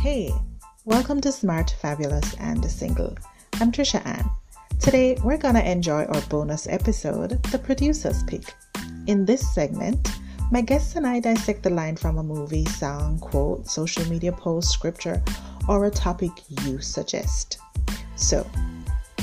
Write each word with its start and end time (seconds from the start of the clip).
Hey, 0.00 0.32
welcome 0.86 1.20
to 1.20 1.30
Smart, 1.30 1.76
Fabulous, 1.78 2.32
and 2.40 2.64
Single. 2.64 3.14
I'm 3.60 3.70
Tricia-Anne. 3.70 4.30
Today, 4.78 5.18
we're 5.22 5.36
gonna 5.36 5.60
enjoy 5.60 6.04
our 6.06 6.22
bonus 6.30 6.66
episode, 6.68 7.42
The 7.52 7.58
Producer's 7.58 8.22
Pick. 8.22 8.54
In 9.08 9.26
this 9.26 9.54
segment, 9.54 10.08
my 10.50 10.62
guests 10.62 10.96
and 10.96 11.06
I 11.06 11.20
dissect 11.20 11.62
the 11.64 11.68
line 11.68 11.96
from 11.96 12.16
a 12.16 12.22
movie, 12.22 12.64
song, 12.64 13.18
quote, 13.18 13.68
social 13.68 14.02
media 14.08 14.32
post, 14.32 14.70
scripture, 14.70 15.22
or 15.68 15.84
a 15.84 15.90
topic 15.90 16.30
you 16.48 16.80
suggest. 16.80 17.58
So, 18.16 18.50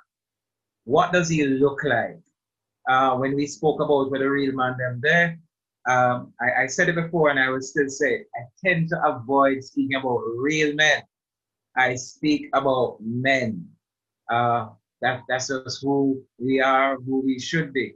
what 0.87 1.13
does 1.13 1.29
he 1.29 1.45
look 1.45 1.83
like? 1.85 2.21
Uh, 2.89 3.17
when 3.17 3.35
we 3.35 3.47
spoke 3.47 3.81
about 3.81 4.11
with 4.11 4.23
a 4.23 4.31
real 4.31 4.53
man 4.55 4.77
them 4.79 5.01
there, 5.03 5.39
um, 5.89 6.33
I, 6.41 6.63
I, 6.63 6.67
said 6.67 6.89
it 6.89 6.95
before 6.95 7.31
and 7.31 7.39
I 7.39 7.51
will 7.51 7.61
still 7.61 7.89
say 7.89 8.15
it. 8.15 8.27
I 8.37 8.43
tend 8.65 8.89
to 8.91 9.05
avoid 9.05 9.63
speaking 9.63 9.97
about 9.97 10.21
real 10.37 10.75
men. 10.75 11.03
I 11.77 11.97
speak 11.97 12.49
about 12.55 12.99
men. 13.01 13.69
Uh, 14.31 14.69
that, 15.03 15.23
that's 15.29 15.49
just 15.49 15.83
who 15.83 16.23
we 16.39 16.61
are, 16.61 16.97
who 16.97 17.21
we 17.21 17.39
should 17.39 17.73
be. 17.73 17.95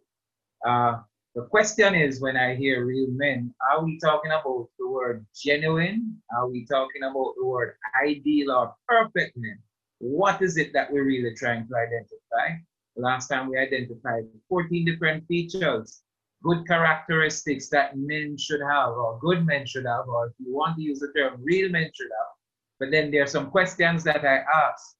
Uh, 0.66 0.98
the 1.34 1.42
question 1.42 1.94
is 1.94 2.20
when 2.20 2.36
I 2.36 2.56
hear 2.56 2.84
real 2.84 3.08
men, 3.10 3.54
are 3.70 3.84
we 3.84 3.98
talking 4.00 4.32
about 4.32 4.68
the 4.78 4.88
word 4.88 5.24
genuine? 5.34 6.20
Are 6.36 6.48
we 6.48 6.66
talking 6.66 7.02
about 7.02 7.34
the 7.36 7.46
word 7.46 7.76
ideal 8.04 8.50
or 8.50 8.74
perfect 8.88 9.36
men? 9.36 9.58
What 9.98 10.42
is 10.42 10.56
it 10.56 10.72
that 10.72 10.92
we're 10.92 11.04
really 11.04 11.34
trying 11.36 11.68
to 11.68 11.76
identify? 11.76 12.60
Last 12.96 13.28
time 13.28 13.48
we 13.48 13.58
identified 13.58 14.24
14 14.48 14.84
different 14.84 15.26
features, 15.28 16.02
good 16.42 16.66
characteristics 16.66 17.68
that 17.68 17.96
men 17.96 18.36
should 18.36 18.60
have, 18.60 18.90
or 18.90 19.18
good 19.20 19.46
men 19.46 19.66
should 19.66 19.86
have, 19.86 20.08
or 20.08 20.26
if 20.26 20.32
you 20.38 20.52
want 20.54 20.76
to 20.76 20.82
use 20.82 20.98
the 20.98 21.12
term, 21.16 21.40
real 21.42 21.70
men 21.70 21.90
should 21.94 22.10
have. 22.18 22.32
But 22.80 22.90
then 22.90 23.10
there 23.10 23.22
are 23.22 23.28
some 23.28 23.50
questions 23.50 24.02
that 24.04 24.24
I 24.24 24.38
ask. 24.66 24.96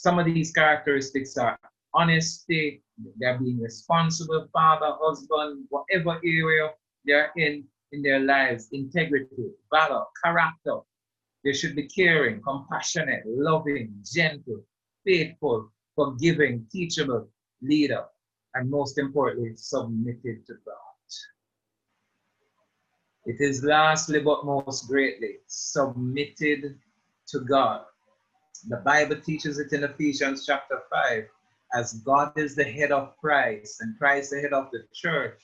Some 0.00 0.18
of 0.18 0.24
these 0.24 0.50
characteristics 0.50 1.36
are 1.36 1.58
honesty, 1.92 2.82
they're 3.18 3.38
being 3.38 3.60
responsible, 3.60 4.48
father, 4.50 4.96
husband, 4.98 5.66
whatever 5.68 6.18
area 6.24 6.70
they're 7.04 7.30
in 7.36 7.64
in 7.92 8.00
their 8.00 8.20
lives, 8.20 8.70
integrity, 8.72 9.50
valor, 9.70 10.04
character. 10.24 10.78
They 11.44 11.52
should 11.52 11.76
be 11.76 11.86
caring, 11.86 12.40
compassionate, 12.40 13.24
loving, 13.26 13.92
gentle, 14.02 14.64
faithful, 15.04 15.70
forgiving, 15.94 16.66
teachable, 16.72 17.28
leader, 17.60 18.06
and 18.54 18.70
most 18.70 18.96
importantly, 18.96 19.52
submitted 19.56 20.46
to 20.46 20.54
God. 20.64 21.08
It 23.26 23.36
is 23.38 23.62
lastly, 23.62 24.20
but 24.20 24.46
most 24.46 24.88
greatly, 24.88 25.40
submitted 25.46 26.78
to 27.26 27.40
God. 27.40 27.82
The 28.68 28.76
Bible 28.78 29.16
teaches 29.16 29.58
it 29.58 29.72
in 29.72 29.84
Ephesians 29.84 30.44
chapter 30.44 30.82
5 30.90 31.24
as 31.74 31.94
God 32.04 32.32
is 32.36 32.54
the 32.54 32.64
head 32.64 32.92
of 32.92 33.16
Christ 33.16 33.80
and 33.80 33.98
Christ 33.98 34.30
the 34.30 34.40
head 34.40 34.52
of 34.52 34.70
the 34.70 34.84
church, 34.92 35.40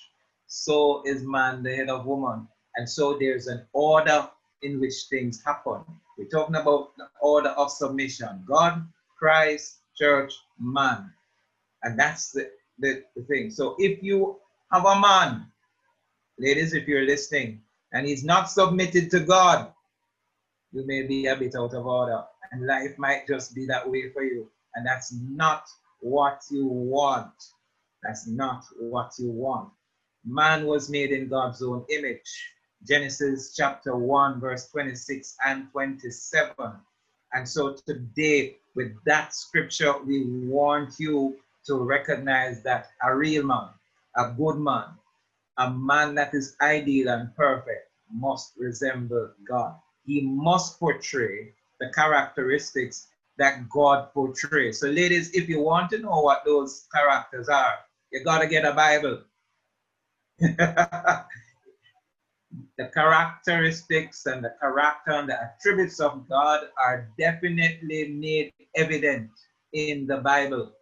so 0.46 1.02
is 1.06 1.22
man 1.22 1.62
the 1.62 1.74
head 1.74 1.88
of 1.88 2.04
woman. 2.04 2.46
And 2.76 2.88
so 2.88 3.16
there's 3.18 3.46
an 3.46 3.66
order 3.72 4.28
in 4.62 4.80
which 4.80 5.06
things 5.08 5.42
happen. 5.44 5.82
We're 6.18 6.28
talking 6.28 6.56
about 6.56 6.96
the 6.96 7.08
order 7.20 7.50
of 7.50 7.70
submission 7.70 8.44
God, 8.46 8.86
Christ, 9.18 9.78
church, 9.96 10.34
man. 10.58 11.10
And 11.82 11.98
that's 11.98 12.32
the, 12.32 12.50
the, 12.78 13.04
the 13.14 13.22
thing. 13.22 13.50
So 13.50 13.76
if 13.78 14.02
you 14.02 14.36
have 14.72 14.84
a 14.84 15.00
man, 15.00 15.46
ladies, 16.38 16.74
if 16.74 16.86
you're 16.86 17.06
listening, 17.06 17.62
and 17.92 18.06
he's 18.06 18.24
not 18.24 18.50
submitted 18.50 19.10
to 19.12 19.20
God, 19.20 19.72
you 20.72 20.86
may 20.86 21.02
be 21.02 21.26
a 21.26 21.36
bit 21.36 21.54
out 21.54 21.72
of 21.72 21.86
order. 21.86 22.24
And 22.52 22.66
life 22.66 22.98
might 22.98 23.26
just 23.26 23.54
be 23.54 23.66
that 23.66 23.88
way 23.88 24.10
for 24.10 24.22
you. 24.22 24.48
And 24.74 24.86
that's 24.86 25.12
not 25.12 25.64
what 26.00 26.42
you 26.50 26.66
want. 26.66 27.32
That's 28.02 28.26
not 28.26 28.64
what 28.78 29.12
you 29.18 29.30
want. 29.30 29.70
Man 30.24 30.66
was 30.66 30.90
made 30.90 31.10
in 31.12 31.28
God's 31.28 31.62
own 31.62 31.84
image. 31.90 32.52
Genesis 32.86 33.54
chapter 33.56 33.96
1, 33.96 34.40
verse 34.40 34.68
26 34.68 35.36
and 35.46 35.70
27. 35.72 36.54
And 37.32 37.48
so 37.48 37.76
today, 37.86 38.56
with 38.74 38.92
that 39.04 39.34
scripture, 39.34 39.94
we 40.04 40.24
want 40.46 40.94
you 40.98 41.36
to 41.66 41.76
recognize 41.76 42.62
that 42.62 42.90
a 43.02 43.14
real 43.14 43.44
man, 43.44 43.68
a 44.16 44.30
good 44.30 44.58
man, 44.58 44.88
a 45.58 45.70
man 45.70 46.14
that 46.14 46.34
is 46.34 46.56
ideal 46.60 47.08
and 47.08 47.34
perfect 47.34 47.90
must 48.12 48.52
resemble 48.56 49.32
God. 49.48 49.74
He 50.04 50.20
must 50.20 50.78
portray 50.78 51.52
the 51.80 51.90
characteristics 51.94 53.08
that 53.38 53.68
God 53.68 54.12
portrays. 54.14 54.80
So, 54.80 54.88
ladies, 54.88 55.30
if 55.34 55.48
you 55.48 55.60
want 55.60 55.90
to 55.90 55.98
know 55.98 56.20
what 56.20 56.42
those 56.44 56.86
characters 56.94 57.48
are, 57.48 57.74
you 58.12 58.24
got 58.24 58.40
to 58.40 58.46
get 58.46 58.64
a 58.64 58.72
Bible. 58.72 59.22
the 60.38 61.26
characteristics 62.92 64.26
and 64.26 64.44
the 64.44 64.54
character 64.60 65.12
and 65.12 65.28
the 65.28 65.40
attributes 65.40 66.00
of 66.00 66.28
God 66.28 66.68
are 66.82 67.08
definitely 67.18 68.08
made 68.08 68.52
evident 68.74 69.30
in 69.72 70.06
the 70.06 70.18
Bible. 70.18 70.72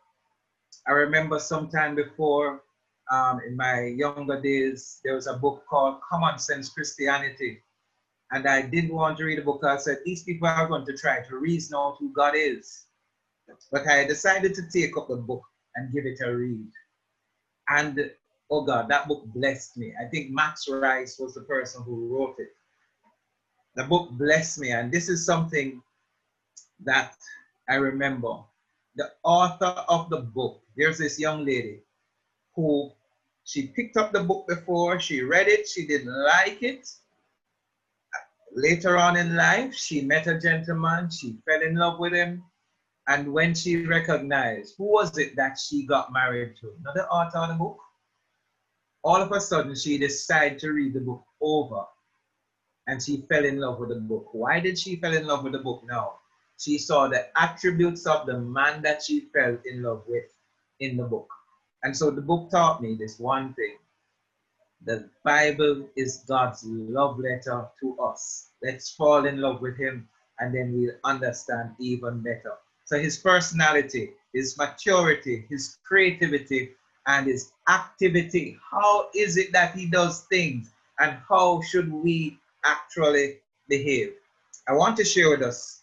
I 0.86 0.92
remember 0.92 1.38
sometime 1.38 1.94
before, 1.94 2.62
um, 3.10 3.40
in 3.46 3.56
my 3.56 3.86
younger 3.86 4.40
days, 4.40 5.00
there 5.04 5.14
was 5.14 5.26
a 5.26 5.34
book 5.34 5.64
called 5.68 6.00
Common 6.08 6.38
Sense 6.38 6.68
Christianity. 6.68 7.62
And 8.34 8.48
I 8.48 8.62
didn't 8.62 8.92
want 8.92 9.16
to 9.18 9.24
read 9.26 9.38
a 9.38 9.42
book. 9.42 9.62
I 9.62 9.76
said, 9.76 9.98
these 10.04 10.24
people 10.24 10.48
are 10.48 10.66
going 10.66 10.84
to 10.86 10.96
try 10.96 11.20
to 11.20 11.36
reason 11.36 11.76
out 11.76 11.98
who 12.00 12.12
God 12.12 12.34
is. 12.34 12.86
But 13.70 13.86
I 13.86 14.04
decided 14.04 14.54
to 14.56 14.62
take 14.72 14.96
up 14.96 15.06
the 15.06 15.16
book 15.16 15.44
and 15.76 15.92
give 15.92 16.04
it 16.04 16.18
a 16.20 16.34
read. 16.34 16.66
And 17.68 18.10
oh 18.50 18.64
God, 18.64 18.88
that 18.88 19.06
book 19.06 19.24
blessed 19.26 19.76
me. 19.76 19.94
I 20.00 20.06
think 20.06 20.32
Max 20.32 20.68
Rice 20.68 21.16
was 21.20 21.34
the 21.34 21.42
person 21.42 21.84
who 21.84 22.08
wrote 22.08 22.34
it. 22.38 22.48
The 23.76 23.84
book 23.84 24.10
blessed 24.10 24.58
me, 24.58 24.72
and 24.72 24.90
this 24.90 25.08
is 25.08 25.24
something 25.24 25.80
that 26.84 27.14
I 27.68 27.76
remember. 27.76 28.38
The 28.96 29.12
author 29.22 29.74
of 29.88 30.10
the 30.10 30.22
book, 30.22 30.60
there's 30.76 30.98
this 30.98 31.20
young 31.20 31.44
lady 31.44 31.82
who 32.56 32.90
she 33.44 33.68
picked 33.68 33.96
up 33.96 34.10
the 34.12 34.24
book 34.24 34.48
before, 34.48 34.98
she 34.98 35.22
read 35.22 35.46
it, 35.46 35.68
she 35.68 35.86
didn't 35.86 36.12
like 36.24 36.62
it. 36.64 36.88
Later 38.54 38.96
on 38.96 39.16
in 39.16 39.34
life, 39.34 39.74
she 39.74 40.02
met 40.02 40.28
a 40.28 40.38
gentleman, 40.38 41.10
she 41.10 41.36
fell 41.44 41.60
in 41.60 41.74
love 41.74 41.98
with 41.98 42.12
him, 42.12 42.44
and 43.08 43.32
when 43.32 43.52
she 43.52 43.84
recognized 43.84 44.74
who 44.78 44.84
was 44.84 45.18
it 45.18 45.34
that 45.36 45.58
she 45.58 45.84
got 45.84 46.12
married 46.12 46.54
to, 46.60 46.72
not 46.82 46.94
the 46.94 47.06
author 47.08 47.38
of 47.38 47.48
the 47.48 47.54
book, 47.54 47.78
all 49.02 49.20
of 49.20 49.32
a 49.32 49.40
sudden 49.40 49.74
she 49.74 49.98
decided 49.98 50.58
to 50.60 50.70
read 50.70 50.94
the 50.94 51.00
book 51.00 51.24
over 51.40 51.84
and 52.86 53.02
she 53.02 53.26
fell 53.28 53.44
in 53.44 53.58
love 53.58 53.78
with 53.78 53.90
the 53.90 53.96
book. 53.96 54.28
Why 54.32 54.60
did 54.60 54.78
she 54.78 54.96
fall 54.96 55.14
in 55.14 55.26
love 55.26 55.42
with 55.42 55.52
the 55.52 55.58
book 55.58 55.82
now? 55.86 56.20
She 56.58 56.78
saw 56.78 57.08
the 57.08 57.26
attributes 57.36 58.06
of 58.06 58.26
the 58.26 58.38
man 58.38 58.82
that 58.82 59.02
she 59.02 59.28
fell 59.34 59.58
in 59.64 59.82
love 59.82 60.04
with 60.06 60.30
in 60.80 60.96
the 60.96 61.04
book. 61.04 61.28
And 61.82 61.94
so 61.96 62.10
the 62.10 62.22
book 62.22 62.50
taught 62.50 62.80
me 62.80 62.94
this 62.94 63.18
one 63.18 63.52
thing. 63.54 63.76
The 64.86 65.08
Bible 65.24 65.88
is 65.96 66.24
God's 66.28 66.62
love 66.64 67.18
letter 67.18 67.66
to 67.80 67.98
us. 68.00 68.50
Let's 68.62 68.90
fall 68.90 69.24
in 69.24 69.40
love 69.40 69.62
with 69.62 69.78
him 69.78 70.08
and 70.40 70.54
then 70.54 70.72
we'll 70.74 70.96
understand 71.04 71.70
even 71.78 72.20
better. 72.20 72.54
So 72.84 72.98
his 72.98 73.16
personality, 73.16 74.10
his 74.34 74.58
maturity, 74.58 75.46
his 75.48 75.78
creativity, 75.84 76.72
and 77.06 77.26
his 77.26 77.52
activity. 77.68 78.58
How 78.70 79.08
is 79.14 79.36
it 79.36 79.52
that 79.52 79.74
he 79.74 79.86
does 79.86 80.22
things? 80.22 80.70
And 80.98 81.18
how 81.28 81.62
should 81.62 81.90
we 81.92 82.38
actually 82.64 83.38
behave? 83.68 84.14
I 84.68 84.72
want 84.72 84.96
to 84.98 85.04
share 85.04 85.30
with 85.30 85.42
us 85.42 85.82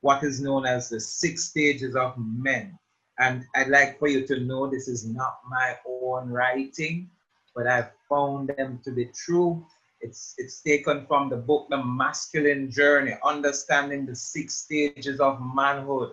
what 0.00 0.22
is 0.22 0.40
known 0.40 0.66
as 0.66 0.88
the 0.88 1.00
six 1.00 1.44
stages 1.44 1.96
of 1.96 2.14
men. 2.18 2.78
And 3.18 3.44
I'd 3.54 3.68
like 3.68 3.98
for 3.98 4.08
you 4.08 4.26
to 4.26 4.40
know 4.40 4.66
this 4.66 4.88
is 4.88 5.06
not 5.06 5.38
my 5.48 5.76
own 5.88 6.28
writing, 6.28 7.10
but 7.56 7.66
I've 7.66 7.90
found 8.08 8.52
them 8.56 8.80
to 8.84 8.92
be 8.92 9.06
true. 9.06 9.66
It's, 10.00 10.34
it's 10.36 10.60
taken 10.60 11.06
from 11.06 11.30
the 11.30 11.36
book, 11.36 11.68
The 11.70 11.82
Masculine 11.82 12.70
Journey, 12.70 13.14
Understanding 13.24 14.06
the 14.06 14.14
Six 14.14 14.54
Stages 14.54 15.18
of 15.18 15.40
Manhood 15.40 16.12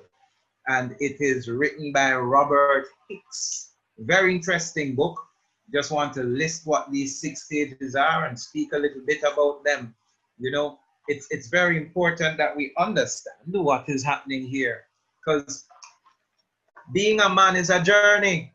and 0.68 0.95
it 1.00 1.18
is 1.19 1.50
written 1.50 1.92
by 1.92 2.13
Robert 2.13 2.86
Hicks. 3.10 3.72
Very 4.00 4.36
interesting 4.36 4.95
book. 4.95 5.19
Just 5.74 5.92
want 5.92 6.13
to 6.13 6.24
list 6.24 6.66
what 6.66 6.92
these 6.92 7.19
six 7.19 7.44
stages 7.44 7.96
are 7.96 8.25
and 8.25 8.39
speak 8.39 8.74
a 8.74 8.78
little 8.78 9.01
bit 9.06 9.19
about 9.24 9.63
them. 9.63 9.94
You 10.39 10.51
know, 10.51 10.80
it's 11.07 11.28
it's 11.31 11.50
very 11.50 11.78
important 11.78 12.38
that 12.38 12.56
we 12.56 12.74
understand 12.78 13.38
what 13.51 13.88
is 13.88 14.04
happening 14.04 14.46
here 14.46 14.86
because 15.19 15.66
being 16.94 17.19
a 17.22 17.30
man 17.30 17.56
is 17.56 17.69
a 17.69 17.81
journey. 17.81 18.54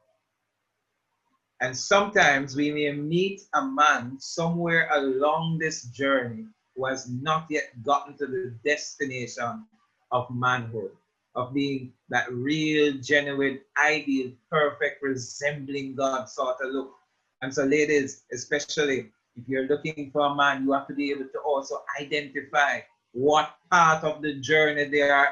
And 1.61 1.77
sometimes 1.77 2.55
we 2.55 2.71
may 2.71 2.93
meet 2.93 3.43
a 3.55 3.65
man 3.65 4.19
somewhere 4.21 4.89
along 4.93 5.59
this 5.59 5.85
journey 5.85 6.47
who 6.77 6.87
has 6.87 7.11
not 7.11 7.47
yet 7.51 7.83
gotten 7.83 8.17
to 8.19 8.27
the 8.27 8.55
destination 8.65 9.67
of 10.13 10.31
manhood 10.31 10.93
of 11.35 11.55
being 11.55 11.93
that 12.09 12.31
real, 12.33 12.95
genuine, 13.01 13.61
ideal, 13.83 14.33
perfect, 14.51 15.03
resembling 15.03 15.95
God 15.95 16.29
sort 16.29 16.57
of 16.63 16.73
look. 16.73 16.95
And 17.43 17.55
so, 17.55 17.65
ladies, 17.65 18.25
especially 18.33 19.11
if 19.37 19.49
you're 19.49 19.69
looking 19.69 20.11
for 20.11 20.27
a 20.27 20.35
man, 20.35 20.65
you 20.65 20.73
have 20.73 20.89
to 20.89 20.95
be 20.95 21.11
able 21.13 21.29
to 21.33 21.39
also 21.41 21.83
identify 22.01 22.81
what 23.13 23.55
part 23.71 24.03
of 24.03 24.21
the 24.23 24.35
journey 24.35 24.85
they 24.85 25.03
are 25.03 25.29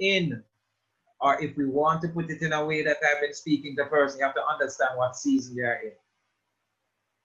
in. 0.00 0.42
Or 1.20 1.40
if 1.40 1.56
we 1.56 1.66
want 1.66 2.02
to 2.02 2.08
put 2.08 2.30
it 2.30 2.42
in 2.42 2.52
a 2.52 2.64
way 2.64 2.82
that 2.82 2.98
I've 3.02 3.20
been 3.20 3.34
speaking 3.34 3.76
to 3.76 3.86
person, 3.86 4.18
you 4.18 4.26
have 4.26 4.34
to 4.34 4.46
understand 4.46 4.90
what 4.96 5.16
season 5.16 5.58
are 5.60 5.80
in. 5.82 5.92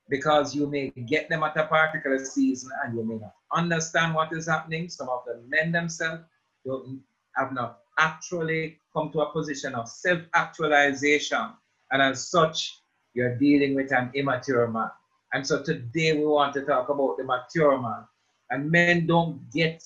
Because 0.10 0.56
you 0.56 0.68
may 0.68 0.90
get 0.90 1.30
them 1.30 1.44
at 1.44 1.58
a 1.58 1.66
particular 1.66 2.24
season 2.24 2.72
and 2.84 2.96
you 2.96 3.04
may 3.04 3.16
not 3.16 3.36
understand 3.54 4.16
what 4.16 4.34
is 4.34 4.48
happening. 4.48 4.90
Some 4.90 5.10
of 5.10 5.24
the 5.26 5.42
men 5.48 5.72
themselves 5.72 6.24
don't 6.66 7.02
have 7.36 7.54
not 7.54 7.80
actually 7.98 8.80
come 8.94 9.12
to 9.12 9.22
a 9.22 9.32
position 9.32 9.76
of 9.76 9.88
self 9.88 10.22
actualization. 10.34 11.50
And 11.92 12.02
as 12.02 12.28
such, 12.28 12.80
you're 13.14 13.36
dealing 13.36 13.76
with 13.76 13.92
an 13.92 14.12
immature 14.14 14.68
man. 14.68 14.92
And 15.34 15.46
so 15.46 15.62
today 15.62 16.14
we 16.14 16.26
want 16.26 16.54
to 16.56 16.62
talk 16.62 16.90
about 16.90 17.18
the 17.18 17.24
mature 17.24 17.80
man. 17.80 18.06
And 18.50 18.72
men 18.72 19.06
don't 19.06 19.52
get 19.52 19.84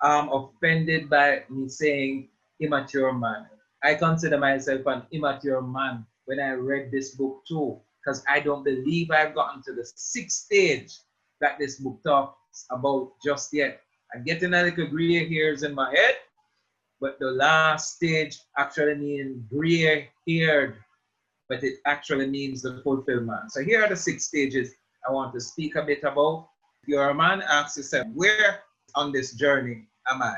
um, 0.00 0.28
offended 0.32 1.10
by 1.10 1.42
me 1.48 1.68
saying 1.68 2.28
immature 2.60 3.12
man. 3.12 3.46
I 3.82 3.94
consider 3.94 4.38
myself 4.38 4.82
an 4.86 5.02
immature 5.12 5.62
man 5.62 6.06
when 6.24 6.40
I 6.40 6.52
read 6.52 6.90
this 6.90 7.14
book 7.14 7.42
too, 7.46 7.80
because 8.00 8.22
I 8.28 8.40
don't 8.40 8.64
believe 8.64 9.10
I've 9.10 9.34
gotten 9.34 9.62
to 9.64 9.72
the 9.72 9.84
sixth 9.84 10.44
stage 10.44 10.92
that 11.40 11.58
this 11.58 11.76
book 11.76 12.00
talks 12.04 12.66
about 12.70 13.12
just 13.24 13.52
yet. 13.52 13.80
I'm 14.14 14.24
getting 14.24 14.54
a 14.54 14.62
little 14.62 14.86
gray 14.86 15.28
hairs 15.28 15.62
in 15.62 15.74
my 15.74 15.90
head, 15.90 16.16
but 17.00 17.18
the 17.18 17.30
last 17.30 17.96
stage 17.96 18.38
actually 18.56 18.94
means 18.94 19.42
gray 19.50 20.10
haired, 20.26 20.76
but 21.48 21.62
it 21.62 21.74
actually 21.86 22.26
means 22.26 22.62
the 22.62 22.80
fulfillment. 22.82 23.52
So 23.52 23.62
here 23.62 23.84
are 23.84 23.88
the 23.88 23.96
six 23.96 24.24
stages 24.24 24.74
I 25.08 25.12
want 25.12 25.32
to 25.34 25.40
speak 25.40 25.76
a 25.76 25.82
bit 25.82 26.02
about. 26.02 26.48
If 26.82 26.88
you're 26.88 27.10
a 27.10 27.14
man, 27.14 27.42
ask 27.42 27.76
yourself, 27.76 28.06
where 28.14 28.60
on 28.94 29.12
this 29.12 29.34
journey 29.34 29.86
am 30.08 30.22
I? 30.22 30.36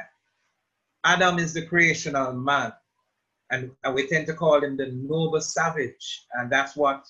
Adam 1.05 1.39
is 1.39 1.55
the 1.55 1.65
creational 1.67 2.33
man, 2.33 2.73
and, 3.51 3.71
and 3.85 3.95
we 3.95 4.07
tend 4.07 4.27
to 4.27 4.35
call 4.35 4.63
him 4.63 4.77
the 4.77 4.87
noble 4.87 5.41
savage, 5.41 6.27
and 6.35 6.51
that's 6.51 6.77
what 6.77 7.07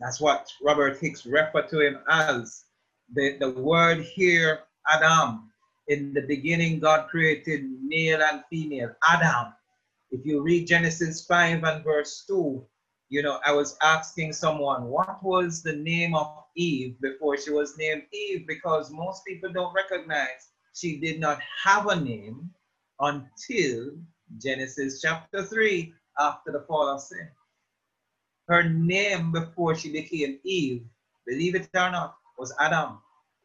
that's 0.00 0.20
what 0.20 0.50
Robert 0.62 0.98
Hicks 0.98 1.26
referred 1.26 1.68
to 1.68 1.80
him 1.80 1.98
as. 2.08 2.64
The, 3.12 3.36
the 3.38 3.50
word 3.50 4.00
here, 4.00 4.60
Adam, 4.88 5.50
in 5.88 6.14
the 6.14 6.22
beginning, 6.22 6.80
God 6.80 7.08
created 7.08 7.64
male 7.82 8.22
and 8.22 8.42
female, 8.50 8.90
Adam. 9.08 9.52
If 10.10 10.24
you 10.24 10.42
read 10.42 10.66
Genesis 10.66 11.24
5 11.26 11.62
and 11.62 11.84
verse 11.84 12.24
2, 12.26 12.64
you 13.10 13.22
know, 13.22 13.38
I 13.44 13.52
was 13.52 13.76
asking 13.82 14.32
someone, 14.32 14.84
what 14.84 15.22
was 15.22 15.62
the 15.62 15.76
name 15.76 16.14
of 16.14 16.44
Eve 16.56 17.00
before 17.00 17.36
she 17.36 17.50
was 17.50 17.76
named 17.76 18.04
Eve? 18.12 18.46
Because 18.46 18.90
most 18.90 19.24
people 19.26 19.52
don't 19.52 19.74
recognize 19.74 20.48
she 20.74 20.98
did 20.98 21.20
not 21.20 21.38
have 21.62 21.86
a 21.86 22.00
name 22.00 22.50
until 23.00 23.92
Genesis 24.38 25.00
chapter 25.00 25.42
3 25.42 25.92
after 26.18 26.52
the 26.52 26.60
fall 26.60 26.88
of 26.88 27.00
sin. 27.00 27.28
Her 28.48 28.62
name 28.62 29.32
before 29.32 29.74
she 29.74 29.90
became 29.90 30.38
Eve, 30.44 30.84
believe 31.26 31.54
it 31.54 31.68
or 31.74 31.90
not, 31.90 32.16
was 32.38 32.54
Adam. 32.60 32.98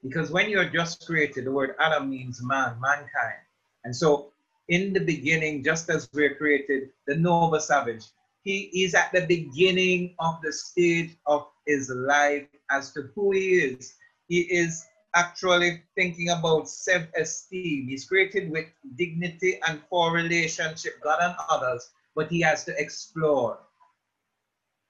Because 0.03 0.31
when 0.31 0.49
you're 0.49 0.69
just 0.69 1.05
created, 1.05 1.45
the 1.45 1.51
word 1.51 1.75
Adam 1.79 2.09
means 2.09 2.41
man, 2.43 2.79
mankind. 2.79 3.41
And 3.83 3.95
so 3.95 4.31
in 4.67 4.93
the 4.93 4.99
beginning, 4.99 5.63
just 5.63 5.89
as 5.89 6.09
we're 6.13 6.35
created, 6.35 6.89
the 7.07 7.15
noble 7.15 7.59
savage, 7.59 8.05
he 8.43 8.69
is 8.83 8.93
at 8.93 9.11
the 9.11 9.25
beginning 9.25 10.15
of 10.19 10.41
the 10.41 10.53
stage 10.53 11.17
of 11.25 11.47
his 11.65 11.89
life 11.89 12.47
as 12.71 12.91
to 12.93 13.09
who 13.15 13.31
he 13.31 13.55
is. 13.55 13.95
He 14.27 14.41
is 14.41 14.85
actually 15.19 15.83
thinking 15.95 16.29
about 16.29 16.69
self-esteem. 16.69 17.87
He's 17.87 18.05
created 18.05 18.49
with 18.49 18.67
dignity 18.95 19.59
and 19.67 19.81
for 19.89 20.13
relationship, 20.13 21.01
God 21.03 21.19
and 21.21 21.35
others, 21.49 21.89
but 22.15 22.29
he 22.29 22.39
has 22.41 22.63
to 22.65 22.73
explore. 22.79 23.59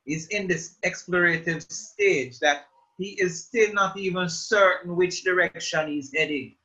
He's 0.05 0.27
in 0.27 0.47
this 0.47 0.77
explorative 0.85 1.69
stage 1.71 2.39
that 2.39 2.67
he 2.97 3.09
is 3.21 3.45
still 3.45 3.73
not 3.73 3.97
even 3.97 4.29
certain 4.29 4.95
which 4.95 5.23
direction 5.23 5.87
he's 5.87 6.11
heading. 6.15 6.55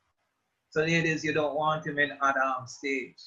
So, 0.70 0.80
ladies, 0.80 1.24
you 1.24 1.32
don't 1.32 1.54
want 1.54 1.86
him 1.86 1.98
in 1.98 2.10
Adam 2.20 2.66
stage. 2.66 3.22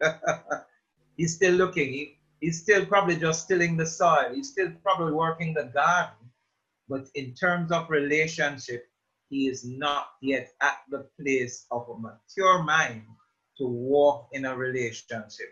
he's 1.16 1.34
still 1.34 1.54
looking. 1.54 1.92
He, 1.92 2.18
he's 2.40 2.62
still 2.62 2.84
probably 2.86 3.16
just 3.16 3.48
tilling 3.48 3.76
the 3.76 3.86
soil. 3.86 4.30
He's 4.34 4.50
still 4.50 4.70
probably 4.82 5.12
working 5.12 5.54
the 5.54 5.70
garden. 5.74 6.30
But 6.88 7.08
in 7.14 7.34
terms 7.34 7.72
of 7.72 7.88
relationship, 7.88 8.86
he 9.34 9.48
is 9.48 9.64
not 9.64 10.10
yet 10.22 10.54
at 10.62 10.78
the 10.90 11.08
place 11.20 11.66
of 11.72 11.88
a 11.88 11.98
mature 11.98 12.62
mind 12.62 13.02
to 13.58 13.66
walk 13.66 14.28
in 14.30 14.44
a 14.44 14.56
relationship. 14.56 15.50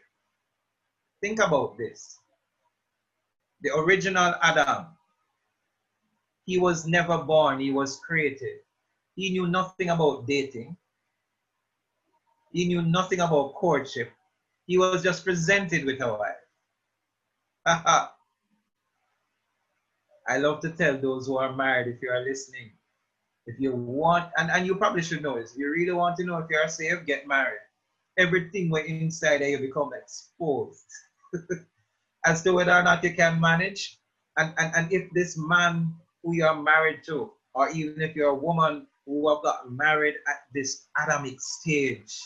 Think 1.21 1.41
about 1.41 1.77
this. 1.77 2.17
The 3.63 3.75
original 3.77 4.35
Adam 4.41 4.87
he 6.45 6.59
was 6.59 6.87
never 6.87 7.19
born, 7.19 7.59
he 7.59 7.73
was 7.73 7.99
created. 8.07 8.61
He 9.17 9.31
knew 9.31 9.49
nothing 9.49 9.91
about 9.91 10.27
dating. 10.29 10.77
He 12.53 12.67
knew 12.67 12.83
nothing 12.83 13.21
about 13.21 13.55
courtship. 13.55 14.13
He 14.67 14.79
was 14.79 15.03
just 15.03 15.25
presented 15.25 15.85
with 15.85 16.01
a 16.01 16.15
wife. 16.15 16.37
I 20.29 20.39
love 20.39 20.61
to 20.61 20.71
tell 20.71 20.97
those 20.99 21.27
who 21.27 21.37
are 21.37 21.53
married, 21.55 21.89
if 21.89 22.03
you 22.03 22.11
are 22.11 22.21
listening, 22.25 22.73
if 23.47 23.59
you 23.59 23.75
want, 23.75 24.31
and, 24.37 24.51
and 24.51 24.67
you 24.67 24.77
probably 24.77 25.03
should 25.03 25.23
know 25.23 25.39
this, 25.39 25.53
if 25.53 25.59
you 25.59 25.71
really 25.71 25.93
want 25.93 26.17
to 26.17 26.25
know 26.25 26.39
if 26.39 26.47
you 26.51 26.57
are 26.57 26.69
safe, 26.69 27.05
get 27.07 27.27
married. 27.27 27.61
Everything 28.19 28.71
went 28.71 28.87
inside 28.87 29.39
there, 29.41 29.49
you 29.49 29.59
become 29.59 29.91
exposed 29.95 30.87
as 32.25 32.43
to 32.43 32.53
whether 32.53 32.73
or 32.73 32.83
not 32.83 33.03
you 33.03 33.15
can 33.15 33.41
manage. 33.41 33.99
And, 34.37 34.55
and, 34.59 34.75
and 34.75 34.93
if 34.93 35.11
this 35.13 35.37
man 35.37 35.95
who 36.23 36.35
you 36.35 36.45
are 36.45 36.61
married 36.63 37.01
to, 37.07 37.33
or 37.55 37.71
even 37.71 38.01
if 38.01 38.15
you're 38.15 38.31
a 38.31 38.35
woman 38.35 38.87
who 39.07 39.29
have 39.29 39.43
got 39.43 39.71
married 39.71 40.15
at 40.29 40.43
this 40.55 40.87
Adamic 41.03 41.41
stage, 41.41 42.19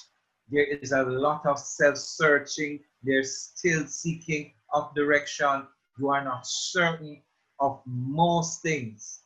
there 0.50 0.64
is 0.64 0.92
a 0.92 1.02
lot 1.02 1.44
of 1.46 1.58
self-searching. 1.58 2.80
There's 3.02 3.52
still 3.54 3.87
seeking 3.87 4.52
of 4.73 4.94
direction. 4.94 5.66
You 5.99 6.11
are 6.11 6.23
not 6.23 6.46
certain 6.46 7.23
of 7.58 7.80
most 7.87 8.62
things. 8.62 9.23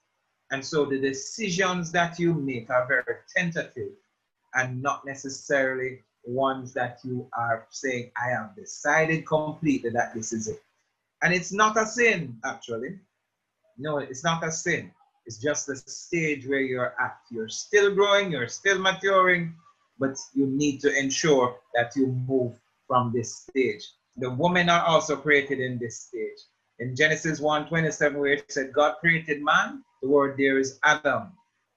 And 0.50 0.64
so 0.64 0.84
the 0.84 0.98
decisions 0.98 1.92
that 1.92 2.18
you 2.18 2.34
make 2.34 2.70
are 2.70 2.86
very 2.86 3.16
tentative 3.36 3.92
and 4.54 4.82
not 4.82 5.04
necessarily 5.06 6.02
ones 6.24 6.72
that 6.74 6.98
you 7.04 7.28
are 7.36 7.66
saying, 7.70 8.10
I 8.16 8.30
have 8.30 8.56
decided 8.56 9.26
completely 9.26 9.90
that 9.90 10.14
this 10.14 10.32
is 10.32 10.48
it. 10.48 10.62
And 11.22 11.32
it's 11.32 11.52
not 11.52 11.76
a 11.78 11.86
sin, 11.86 12.38
actually. 12.44 12.98
No, 13.78 13.98
it's 13.98 14.24
not 14.24 14.44
a 14.44 14.50
sin. 14.50 14.90
It's 15.26 15.38
just 15.38 15.66
the 15.66 15.76
stage 15.76 16.46
where 16.46 16.60
you're 16.60 16.94
at. 17.00 17.18
You're 17.30 17.48
still 17.48 17.94
growing, 17.94 18.32
you're 18.32 18.48
still 18.48 18.78
maturing, 18.78 19.54
but 19.98 20.18
you 20.34 20.46
need 20.46 20.80
to 20.80 20.98
ensure 20.98 21.56
that 21.74 21.94
you 21.94 22.08
move 22.08 22.54
from 22.88 23.12
this 23.12 23.36
stage. 23.36 23.86
The 24.16 24.30
women 24.30 24.68
are 24.68 24.84
also 24.84 25.16
created 25.16 25.60
in 25.60 25.78
this 25.78 26.00
stage. 26.00 26.40
In 26.80 26.96
Genesis 26.96 27.40
1:27, 27.40 28.18
where 28.18 28.32
it 28.32 28.50
said 28.50 28.72
God 28.72 28.96
created 29.00 29.42
man, 29.42 29.84
the 30.02 30.08
word 30.08 30.36
there 30.38 30.58
is 30.58 30.78
Adam. 30.84 31.32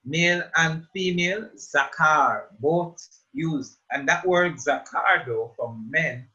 Male 0.06 0.44
and 0.58 0.86
female, 0.94 1.50
Zakar, 1.56 2.44
both 2.60 3.08
used. 3.34 3.77
And 3.92 4.08
that 4.08 4.25
word 4.25 4.56
Zakar, 4.56 5.25
though, 5.25 5.53
from 5.56 5.89
men, 5.89 6.27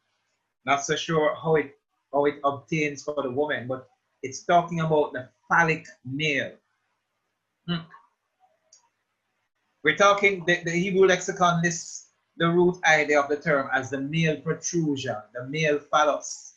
not 0.64 0.84
so 0.84 0.96
sure 0.96 1.34
how 1.34 1.56
it 1.56 1.74
how 2.12 2.24
it 2.24 2.40
obtains 2.44 3.02
for 3.02 3.22
the 3.22 3.30
woman, 3.30 3.66
but 3.66 3.86
it's 4.22 4.44
talking 4.44 4.80
about 4.80 5.12
the 5.12 5.28
phallic 5.48 5.86
male. 6.04 6.52
Hmm. 7.68 7.84
We're 9.84 9.96
talking, 9.96 10.44
the, 10.46 10.60
the 10.64 10.70
Hebrew 10.70 11.06
lexicon 11.06 11.62
lists 11.62 12.08
the 12.38 12.48
root 12.48 12.76
idea 12.84 13.20
of 13.20 13.28
the 13.28 13.36
term 13.36 13.68
as 13.72 13.90
the 13.90 14.00
male 14.00 14.36
protrusion, 14.40 15.16
the 15.34 15.44
male 15.46 15.78
phallus. 15.78 16.54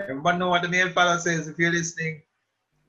Everyone 0.00 0.38
know 0.38 0.48
what 0.48 0.62
the 0.62 0.68
male 0.68 0.90
phallus 0.90 1.26
is 1.26 1.48
if 1.48 1.58
you're 1.58 1.72
listening? 1.72 2.22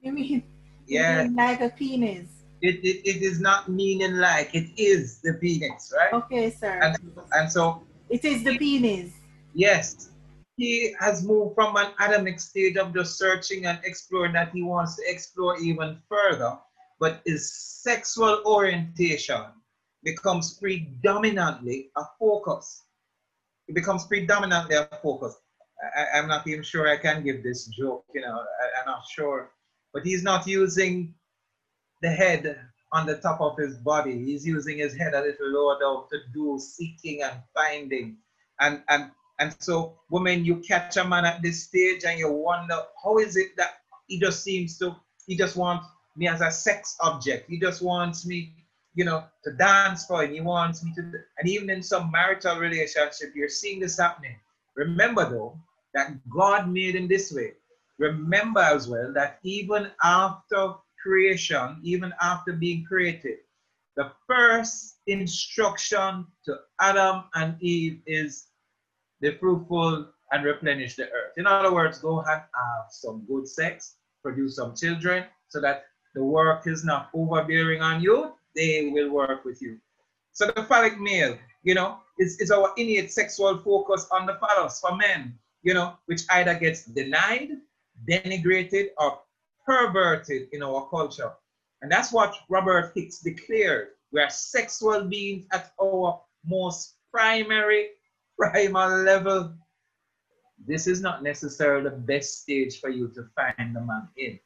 You 0.02 0.12
mean, 0.12 0.44
yeah. 0.88 1.28
like 1.34 1.62
a 1.62 1.70
penis? 1.70 2.28
It, 2.62 2.76
it, 2.84 3.08
it 3.08 3.22
is 3.22 3.40
not 3.40 3.70
meaning 3.70 4.16
like, 4.18 4.54
it 4.54 4.70
is 4.78 5.20
the 5.22 5.34
penis, 5.34 5.94
right? 5.96 6.14
Okay, 6.14 6.50
sir. 6.50 6.80
And, 6.82 6.98
and 7.34 7.52
so. 7.52 7.84
It 8.10 8.24
is 8.26 8.44
the 8.44 8.58
penis. 8.58 9.12
Yes. 9.54 10.10
He 10.58 10.96
has 11.00 11.24
moved 11.24 11.56
from 11.56 11.76
an 11.76 11.92
Adamic 12.00 12.40
stage 12.40 12.78
of 12.78 12.94
just 12.94 13.18
searching 13.18 13.66
and 13.66 13.80
exploring 13.84 14.34
that 14.34 14.52
he 14.54 14.64
wants 14.64 14.96
to 14.96 15.04
explore 15.08 15.58
even 15.60 15.98
further 16.08 16.58
but 17.00 17.22
his 17.26 17.52
sexual 17.54 18.42
orientation 18.46 19.44
becomes 20.04 20.58
predominantly 20.58 21.90
a 21.98 22.04
focus. 22.20 22.84
It 23.68 23.76
becomes 23.76 24.06
predominantly 24.06 24.76
a 24.76 24.88
focus. 25.02 25.36
I, 25.98 26.18
am 26.18 26.28
not 26.28 26.48
even 26.48 26.64
sure 26.64 26.88
I 26.88 26.98
can 26.98 27.24
give 27.24 27.44
this 27.44 27.68
joke, 27.68 28.06
you 28.14 28.22
know, 28.22 28.34
I, 28.34 28.80
I'm 28.80 28.86
not 28.86 29.04
sure. 29.10 29.52
But 29.96 30.06
he's 30.06 30.24
not 30.24 30.46
using 30.46 31.16
the 32.02 32.10
head 32.10 32.60
on 32.92 33.06
the 33.06 33.16
top 33.16 33.40
of 33.40 33.58
his 33.58 33.78
body. 33.78 34.26
He's 34.26 34.46
using 34.46 34.78
his 34.78 34.94
head 34.94 35.14
a 35.14 35.22
little 35.22 35.50
lower 35.50 35.80
down 35.80 36.10
to 36.12 36.18
do 36.34 36.60
seeking 36.60 37.24
and 37.24 37.40
finding. 37.54 38.18
And 38.60 38.84
and 38.90 39.12
and 39.40 39.56
so 39.60 39.98
women, 40.10 40.44
you 40.44 40.58
catch 40.58 40.98
a 40.98 41.06
man 41.06 41.24
at 41.24 41.42
this 41.42 41.64
stage 41.64 42.04
and 42.06 42.20
you 42.20 42.30
wonder, 42.30 42.78
how 43.02 43.20
is 43.20 43.38
it 43.38 43.56
that 43.56 43.76
he 44.08 44.20
just 44.20 44.44
seems 44.44 44.78
to, 44.80 44.96
he 45.28 45.38
just 45.38 45.56
wants 45.56 45.88
me 46.18 46.28
as 46.28 46.42
a 46.42 46.52
sex 46.52 46.98
object. 47.00 47.50
He 47.50 47.58
just 47.58 47.82
wants 47.82 48.26
me, 48.26 48.54
you 48.96 49.06
know, 49.06 49.24
to 49.46 49.52
dance 49.54 50.06
for 50.06 50.24
him. 50.24 50.34
He 50.34 50.42
wants 50.42 50.84
me 50.84 50.94
to, 50.96 51.02
and 51.02 51.50
even 51.50 51.70
in 51.70 51.82
some 51.82 52.12
marital 52.12 52.60
relationship, 52.60 53.34
you're 53.34 53.50
seeing 53.50 53.80
this 53.80 53.98
happening. 53.98 54.36
Remember 54.76 55.30
though, 55.30 55.58
that 55.94 56.14
God 56.30 56.70
made 56.70 56.96
him 56.96 57.08
this 57.08 57.32
way. 57.32 57.54
Remember 57.98 58.60
as 58.60 58.88
well 58.88 59.14
that 59.14 59.40
even 59.44 59.92
after 60.04 60.74
creation, 61.02 61.80
even 61.84 62.14
after 62.22 62.54
being 62.54 62.84
created, 62.84 63.38
the 63.96 64.12
first 64.28 64.98
instruction 65.08 66.26
to 66.44 66.58
Adam 66.82 67.24
and 67.36 67.56
Eve 67.62 68.02
is 68.06 68.48
the 69.22 69.38
fruitful 69.38 70.08
and 70.32 70.44
replenish 70.44 70.96
the 70.96 71.04
earth. 71.04 71.34
In 71.38 71.48
other 71.48 71.74
words, 71.74 72.00
go 72.00 72.20
and 72.20 72.28
have 72.28 72.86
some 72.90 73.24
good 73.28 73.48
sex, 73.48 73.96
produce 74.22 74.58
some 74.58 74.76
children, 74.76 75.26
so 75.48 75.62
that 75.62 75.86
the 76.14 76.24
work 76.24 76.68
is 76.68 76.84
not 76.84 77.10
overbearing 77.14 77.82
on 77.82 78.02
you, 78.02 78.34
they 78.56 78.90
will 78.90 79.12
work 79.12 79.46
with 79.46 79.62
you. 79.62 79.78
So 80.34 80.48
the 80.48 80.64
phallic 80.64 81.00
male, 81.00 81.38
you 81.64 81.76
know, 81.76 82.00
is, 82.20 82.40
is 82.40 82.52
our 82.52 82.74
innate 82.78 83.12
sexual 83.12 83.58
focus 83.60 84.08
on 84.12 84.26
the 84.26 84.38
phallus 84.40 84.80
for 84.80 84.96
men, 84.96 85.38
you 85.64 85.74
know, 85.74 85.94
which 86.08 86.24
either 86.32 86.56
gets 86.56 86.86
denied, 86.86 87.50
denigrated, 88.10 88.90
or 88.98 89.20
perverted 89.66 90.50
in 90.52 90.62
our 90.64 90.88
culture. 90.90 91.32
And 91.82 91.92
that's 91.92 92.12
what 92.12 92.36
Robert 92.50 92.92
Hicks 92.96 93.20
declared. 93.20 93.90
We 94.12 94.22
are 94.22 94.30
sexual 94.30 95.04
beings 95.06 95.46
at 95.52 95.72
our 95.82 96.22
most 96.46 96.96
primary, 97.12 97.90
primal 98.38 99.04
level. 99.04 99.54
This 100.66 100.88
is 100.88 101.02
not 101.02 101.24
necessarily 101.24 101.90
the 101.90 101.96
best 101.96 102.42
stage 102.42 102.80
for 102.80 102.90
you 102.90 103.10
to 103.10 103.28
find 103.36 103.76
the 103.76 103.82
man 103.82 104.08
in. 104.18 104.40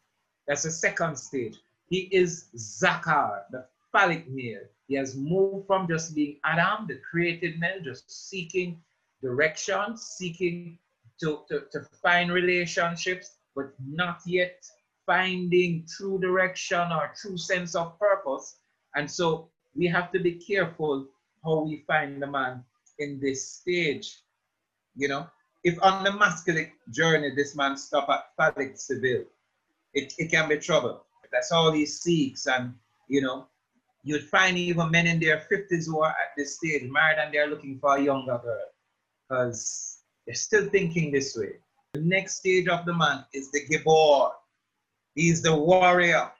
That's 0.48 0.64
the 0.64 0.72
second 0.72 1.18
stage. 1.18 1.58
He 1.90 2.10
is 2.12 2.50
Zakar, 2.56 3.44
the 3.52 3.66
phallic 3.92 4.30
male. 4.30 4.62
He 4.88 4.96
has 4.96 5.16
moved 5.16 5.68
from 5.68 5.88
just 5.88 6.16
being 6.16 6.40
Adam, 6.44 6.88
the 6.88 7.00
created 7.10 7.60
male, 7.60 7.80
just 7.84 8.30
seeking 8.30 8.82
direction, 9.22 9.98
seeking 9.98 10.80
to, 11.22 11.42
to, 11.50 11.64
to 11.72 11.82
find 12.02 12.32
relationships, 12.32 13.36
but 13.56 13.74
not 13.86 14.22
yet 14.26 14.64
finding 15.06 15.86
true 15.98 16.20
direction 16.20 16.92
or 16.92 17.12
true 17.20 17.38
sense 17.38 17.76
of 17.76 17.98
purpose. 18.00 18.58
And 18.96 19.10
so 19.10 19.50
we 19.76 19.88
have 19.88 20.12
to 20.12 20.20
be 20.20 20.34
careful 20.34 21.08
how 21.44 21.64
we 21.64 21.84
find 21.88 22.22
the 22.22 22.28
man 22.28 22.64
in 23.00 23.20
this 23.20 23.48
stage. 23.48 24.20
You 24.96 25.08
know, 25.08 25.28
if 25.64 25.82
on 25.82 26.04
the 26.04 26.12
masculine 26.12 26.72
journey, 26.92 27.32
this 27.36 27.56
man 27.56 27.78
stop 27.78 28.10
at 28.10 28.26
phallic 28.38 28.78
Seville, 28.78 29.26
it, 29.94 30.14
it 30.18 30.32
can 30.32 30.50
be 30.50 30.58
trouble. 30.58 31.06
That's 31.32 31.52
all 31.52 31.72
he 31.72 31.86
seeks. 31.86 32.48
And, 32.48 32.74
you 33.08 33.22
know, 33.22 33.48
you'd 34.04 34.24
find 34.24 34.58
even 34.58 34.92
men 34.92 35.08
in 35.08 35.20
their 35.20 35.46
50s 35.52 35.86
who 35.86 36.02
are 36.02 36.10
at 36.10 36.34
this 36.38 36.58
stage 36.58 36.90
married 36.90 37.20
and 37.20 37.34
they're 37.34 37.48
looking 37.48 37.80
for 37.80 37.98
a 37.98 38.02
younger 38.02 38.40
girl 38.44 38.66
because 39.28 40.00
they're 40.26 40.36
still 40.36 40.70
thinking 40.70 41.12
this 41.12 41.36
way. 41.36 41.54
The 41.94 42.02
next 42.02 42.36
stage 42.38 42.68
of 42.68 42.86
the 42.86 42.94
man 42.94 43.26
is 43.34 43.52
the 43.52 43.62
Gibor. 43.68 44.32
He's 45.16 45.42
the 45.42 45.56
warrior. 45.56 46.32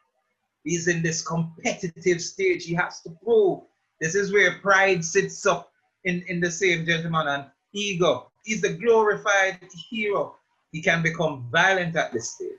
He's 0.64 0.88
in 0.88 1.02
this 1.02 1.22
competitive 1.22 2.22
stage. 2.22 2.66
He 2.66 2.76
has 2.76 3.02
to 3.02 3.10
prove. 3.24 3.62
This 4.00 4.16
is 4.16 4.32
where 4.32 4.60
pride 4.60 5.04
sits 5.04 5.46
up 5.46 5.72
in, 6.04 6.24
in 6.28 6.40
the 6.40 6.52
same 6.52 6.86
gentleman 6.86 7.28
and 7.28 7.46
ego. 7.74 8.32
He's 8.44 8.62
the 8.62 8.74
glorified 8.74 9.60
hero. 9.90 10.36
He 10.72 10.82
can 10.82 11.02
become 11.02 11.48
violent 11.52 11.96
at 11.96 12.14
this 12.14 12.36
stage 12.36 12.54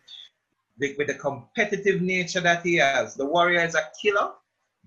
with 0.81 1.07
the 1.07 1.15
competitive 1.15 2.01
nature 2.01 2.41
that 2.41 2.65
he 2.65 2.77
has. 2.77 3.15
The 3.15 3.27
warrior 3.27 3.61
is 3.61 3.75
a 3.75 3.89
killer, 4.01 4.33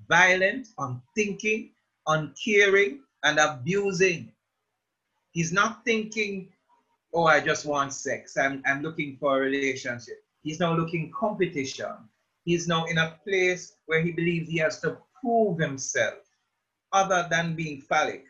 violent, 0.09 0.67
unthinking, 0.77 1.71
uncaring, 2.07 2.99
and 3.23 3.39
abusing. 3.39 4.31
He's 5.31 5.53
not 5.53 5.85
thinking, 5.85 6.49
oh, 7.13 7.25
I 7.25 7.39
just 7.39 7.65
want 7.65 7.93
sex. 7.93 8.37
I'm, 8.37 8.61
I'm 8.65 8.81
looking 8.81 9.17
for 9.19 9.37
a 9.37 9.41
relationship. 9.41 10.23
He's 10.41 10.59
now 10.59 10.75
looking 10.75 11.11
competition. 11.17 11.93
He's 12.45 12.67
now 12.67 12.85
in 12.85 12.97
a 12.97 13.17
place 13.23 13.75
where 13.85 14.01
he 14.01 14.11
believes 14.11 14.49
he 14.49 14.57
has 14.57 14.79
to 14.81 14.97
prove 15.21 15.59
himself 15.59 16.15
other 16.91 17.27
than 17.29 17.55
being 17.55 17.81
phallic, 17.81 18.25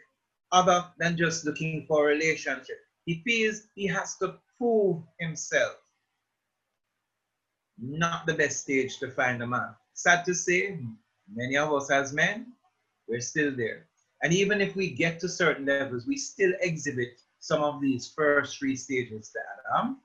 other 0.51 0.85
than 0.99 1.17
just 1.17 1.45
looking 1.45 1.85
for 1.87 2.05
a 2.05 2.13
relationship. 2.13 2.77
He 3.05 3.21
feels 3.25 3.63
he 3.75 3.87
has 3.87 4.15
to 4.17 4.35
prove 4.57 5.01
himself 5.19 5.75
not 7.83 8.25
the 8.25 8.33
best 8.33 8.61
stage 8.61 8.97
to 8.99 9.11
find 9.11 9.41
a 9.41 9.47
man. 9.47 9.75
Sad 9.93 10.25
to 10.25 10.33
say, 10.33 10.79
many 11.33 11.57
of 11.57 11.73
us 11.73 11.91
as 11.91 12.13
men, 12.13 12.53
we're 13.07 13.21
still 13.21 13.55
there. 13.55 13.87
And 14.21 14.33
even 14.33 14.61
if 14.61 14.75
we 14.75 14.89
get 14.89 15.19
to 15.19 15.29
certain 15.29 15.65
levels, 15.65 16.07
we 16.07 16.17
still 16.17 16.53
exhibit 16.61 17.19
some 17.43 17.61
of 17.61 17.81
these 17.81 18.07
first 18.07 18.57
three 18.57 18.73
stages 18.73 19.29
to 19.31 19.39
Adam. 19.75 19.97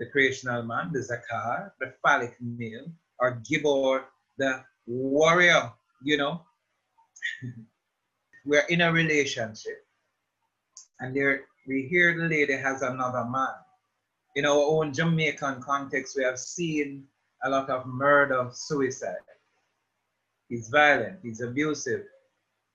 the 0.00 0.06
creational 0.06 0.64
man, 0.64 0.90
the 0.92 0.98
Zakar, 0.98 1.70
the 1.78 1.94
phallic 2.02 2.34
male, 2.40 2.90
or 3.20 3.40
Gibor, 3.48 4.04
the 4.36 4.64
warrior, 4.86 5.70
you 6.02 6.16
know. 6.16 6.42
We're 8.46 8.66
in 8.68 8.80
a 8.80 8.90
relationship, 8.90 9.86
and 10.98 11.14
there 11.14 11.42
we 11.68 11.86
hear 11.88 12.18
the 12.18 12.26
lady 12.26 12.56
has 12.56 12.82
another 12.82 13.24
man. 13.26 13.54
In 14.34 14.44
our 14.44 14.64
own 14.74 14.92
Jamaican 14.92 15.62
context, 15.62 16.16
we 16.16 16.24
have 16.24 16.38
seen 16.38 17.04
a 17.44 17.50
lot 17.50 17.70
of 17.70 17.86
murder, 17.86 18.48
suicide. 18.52 19.28
He's 20.48 20.68
violent, 20.68 21.20
he's 21.22 21.42
abusive, 21.42 22.06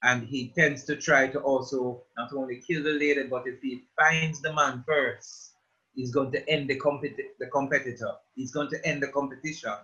and 0.06 0.22
he 0.28 0.52
tends 0.56 0.84
to 0.84 0.94
try 0.94 1.26
to 1.26 1.40
also 1.40 2.00
not 2.16 2.32
only 2.32 2.62
kill 2.64 2.82
the 2.84 2.92
lady, 2.92 3.24
but 3.24 3.42
if 3.46 3.60
he 3.60 3.82
finds 3.98 4.40
the 4.40 4.52
man 4.52 4.84
first, 4.86 5.54
he's 5.96 6.12
going 6.12 6.30
to 6.30 6.48
end 6.48 6.70
the, 6.70 6.78
competi- 6.78 7.34
the 7.40 7.48
competitor. 7.48 8.12
He's 8.36 8.52
going 8.52 8.70
to 8.70 8.86
end 8.86 9.02
the 9.02 9.08
competition 9.08 9.74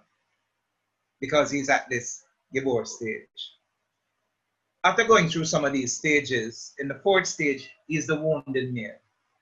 because 1.21 1.51
he's 1.51 1.69
at 1.69 1.91
this 1.91 2.23
divorce 2.55 2.97
stage. 2.97 3.27
After 4.85 5.03
going 5.05 5.29
through 5.29 5.47
some 5.47 5.65
of 5.65 5.73
these 5.73 5.97
stages, 5.97 6.75
in 6.79 6.87
the 6.87 7.01
fourth 7.03 7.27
stage, 7.27 7.71
he's 7.89 8.07
the 8.07 8.17
wounded 8.17 8.73
man. 8.73 8.95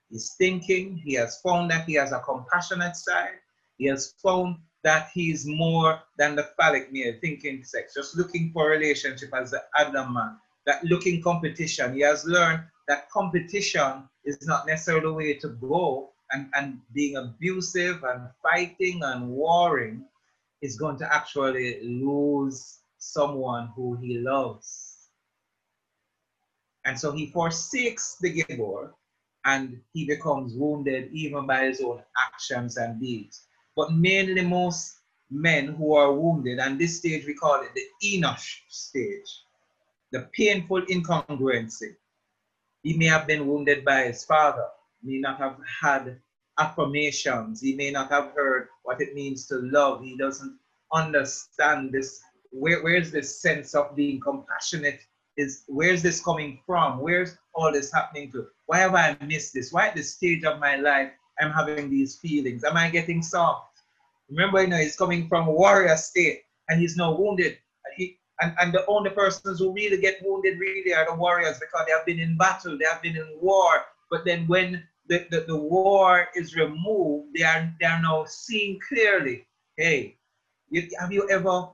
He's 0.09 0.33
thinking, 0.33 0.97
he 0.97 1.13
has 1.13 1.39
found 1.41 1.69
that 1.69 1.85
he 1.85 1.93
has 1.93 2.11
a 2.11 2.19
compassionate 2.19 2.95
side. 2.95 3.39
He 3.77 3.85
has 3.85 4.15
found 4.23 4.57
that 4.83 5.09
he's 5.13 5.45
more 5.45 5.99
than 6.17 6.35
the 6.35 6.49
phallic 6.59 6.91
male, 6.91 7.13
thinking 7.21 7.63
sex, 7.63 7.93
just 7.93 8.17
looking 8.17 8.51
for 8.51 8.67
relationship 8.67 9.29
as 9.33 9.51
the 9.51 9.63
Adam 9.77 10.13
man, 10.13 10.37
that 10.65 10.83
looking 10.83 11.21
competition. 11.21 11.93
He 11.93 12.01
has 12.01 12.25
learned 12.25 12.63
that 12.87 13.09
competition 13.09 14.07
is 14.25 14.37
not 14.45 14.67
necessarily 14.67 15.03
the 15.03 15.13
way 15.13 15.33
to 15.35 15.49
go, 15.49 16.11
and, 16.31 16.49
and 16.55 16.79
being 16.93 17.17
abusive 17.17 18.03
and 18.03 18.29
fighting 18.41 19.01
and 19.03 19.29
warring 19.29 20.05
is 20.61 20.77
going 20.77 20.97
to 20.97 21.13
actually 21.13 21.79
lose 21.83 22.79
someone 22.97 23.69
who 23.75 23.95
he 23.95 24.19
loves. 24.19 25.07
And 26.85 26.99
so 26.99 27.11
he 27.11 27.27
forsakes 27.27 28.17
the 28.21 28.41
Gibor 28.43 28.91
and 29.45 29.79
he 29.93 30.05
becomes 30.05 30.53
wounded 30.53 31.11
even 31.11 31.45
by 31.45 31.65
his 31.65 31.81
own 31.81 32.01
actions 32.17 32.77
and 32.77 32.99
deeds. 32.99 33.47
But 33.75 33.93
mainly 33.93 34.41
most 34.41 34.97
men 35.29 35.67
who 35.67 35.95
are 35.95 36.13
wounded, 36.13 36.59
and 36.59 36.79
this 36.79 36.97
stage 36.97 37.25
we 37.25 37.33
call 37.33 37.61
it 37.61 37.71
the 37.73 38.07
Enosh 38.07 38.59
stage, 38.67 39.43
the 40.11 40.29
painful 40.33 40.81
incongruency. 40.83 41.95
He 42.83 42.97
may 42.97 43.05
have 43.05 43.27
been 43.27 43.47
wounded 43.47 43.85
by 43.85 44.05
his 44.05 44.23
father, 44.23 44.67
may 45.03 45.19
not 45.19 45.37
have 45.37 45.57
had 45.81 46.19
affirmations, 46.59 47.61
he 47.61 47.75
may 47.75 47.91
not 47.91 48.09
have 48.11 48.31
heard 48.35 48.67
what 48.83 49.01
it 49.01 49.13
means 49.13 49.47
to 49.47 49.55
love, 49.55 50.03
he 50.03 50.17
doesn't 50.17 50.57
understand 50.93 51.91
this. 51.91 52.21
Where, 52.51 52.83
where's 52.83 53.11
this 53.11 53.41
sense 53.41 53.73
of 53.75 53.95
being 53.95 54.19
compassionate 54.19 54.99
is 55.37 55.63
where's 55.67 56.01
this 56.01 56.21
coming 56.21 56.59
from? 56.65 56.99
Where's 56.99 57.37
all 57.53 57.71
this 57.71 57.93
happening 57.93 58.31
to? 58.33 58.47
Why 58.65 58.79
have 58.79 58.95
I 58.95 59.17
missed 59.25 59.53
this? 59.53 59.71
Why 59.71 59.87
at 59.87 59.95
this 59.95 60.13
stage 60.15 60.43
of 60.43 60.59
my 60.59 60.75
life 60.75 61.11
I'm 61.39 61.51
having 61.51 61.89
these 61.89 62.17
feelings? 62.17 62.63
Am 62.63 62.75
I 62.75 62.89
getting 62.89 63.21
soft? 63.21 63.79
Remember, 64.29 64.61
you 64.61 64.67
know, 64.67 64.77
he's 64.77 64.95
coming 64.95 65.27
from 65.27 65.47
warrior 65.47 65.95
state 65.95 66.41
and 66.69 66.79
he's 66.79 66.97
now 66.97 67.15
wounded. 67.15 67.57
He, 67.95 68.19
and, 68.41 68.55
and 68.59 68.73
the 68.73 68.85
only 68.87 69.11
persons 69.11 69.59
who 69.59 69.71
really 69.73 70.01
get 70.01 70.19
wounded 70.23 70.59
really 70.59 70.93
are 70.93 71.05
the 71.05 71.15
warriors 71.15 71.59
because 71.59 71.85
they 71.85 71.93
have 71.93 72.05
been 72.05 72.19
in 72.19 72.37
battle, 72.37 72.77
they 72.77 72.85
have 72.85 73.01
been 73.01 73.15
in 73.15 73.37
war. 73.39 73.85
But 74.09 74.25
then 74.25 74.47
when 74.47 74.83
the, 75.07 75.27
the, 75.29 75.41
the 75.41 75.55
war 75.55 76.27
is 76.35 76.55
removed, 76.55 77.35
they 77.35 77.43
are, 77.43 77.73
they 77.79 77.85
are 77.85 78.01
now 78.01 78.25
seeing 78.25 78.79
clearly. 78.87 79.45
Hey, 79.77 80.17
you, 80.69 80.89
have 80.99 81.11
you 81.11 81.29
ever 81.29 81.67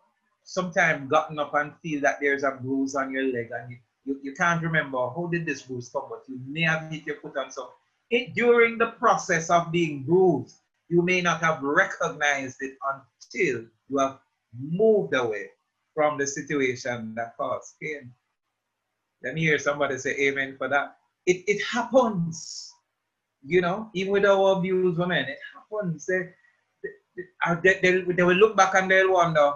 sometimes 0.43 1.09
gotten 1.09 1.39
up 1.39 1.53
and 1.53 1.73
feel 1.81 2.01
that 2.01 2.17
there's 2.21 2.43
a 2.43 2.51
bruise 2.51 2.95
on 2.95 3.11
your 3.11 3.23
leg 3.23 3.49
and 3.51 3.71
you, 3.71 3.77
you, 4.05 4.19
you 4.23 4.33
can't 4.33 4.61
remember 4.61 4.97
how 4.97 5.29
did 5.31 5.45
this 5.45 5.63
bruise 5.63 5.89
come, 5.89 6.05
but 6.09 6.23
you 6.27 6.39
may 6.47 6.61
have 6.61 6.91
hit 6.91 7.05
your 7.05 7.17
foot 7.17 7.37
on 7.37 7.51
something. 7.51 8.33
During 8.35 8.77
the 8.77 8.91
process 8.91 9.49
of 9.49 9.71
being 9.71 10.03
bruised, 10.03 10.57
you 10.89 11.01
may 11.01 11.21
not 11.21 11.41
have 11.41 11.61
recognized 11.61 12.57
it 12.61 12.77
until 12.89 13.65
you 13.89 13.97
have 13.97 14.19
moved 14.57 15.13
away 15.13 15.49
from 15.97 16.15
the 16.19 16.27
situation 16.27 17.15
that 17.15 17.35
caused 17.37 17.73
pain. 17.81 18.13
Let 19.23 19.33
me 19.33 19.41
hear 19.41 19.57
somebody 19.57 19.97
say 19.97 20.11
amen 20.27 20.53
for 20.55 20.67
that. 20.69 20.97
It, 21.25 21.37
it 21.47 21.59
happens, 21.63 22.71
you 23.43 23.61
know, 23.61 23.89
even 23.95 24.13
with 24.13 24.23
our 24.23 24.59
abused 24.59 24.99
women, 24.99 25.25
it 25.25 25.39
happens. 25.55 26.05
They, 26.05 26.29
they, 27.63 27.79
they, 27.81 28.01
they 28.01 28.21
will 28.21 28.35
look 28.35 28.55
back 28.55 28.75
and 28.75 28.91
they'll 28.91 29.11
wonder, 29.11 29.53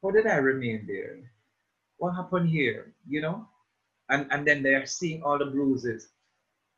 how 0.00 0.10
did 0.12 0.28
I 0.28 0.36
remain 0.36 0.84
there? 0.86 1.18
What 1.96 2.14
happened 2.14 2.48
here? 2.48 2.94
You 3.08 3.22
know? 3.22 3.48
And, 4.08 4.28
and 4.30 4.46
then 4.46 4.62
they're 4.62 4.86
seeing 4.86 5.20
all 5.24 5.36
the 5.36 5.46
bruises. 5.46 6.10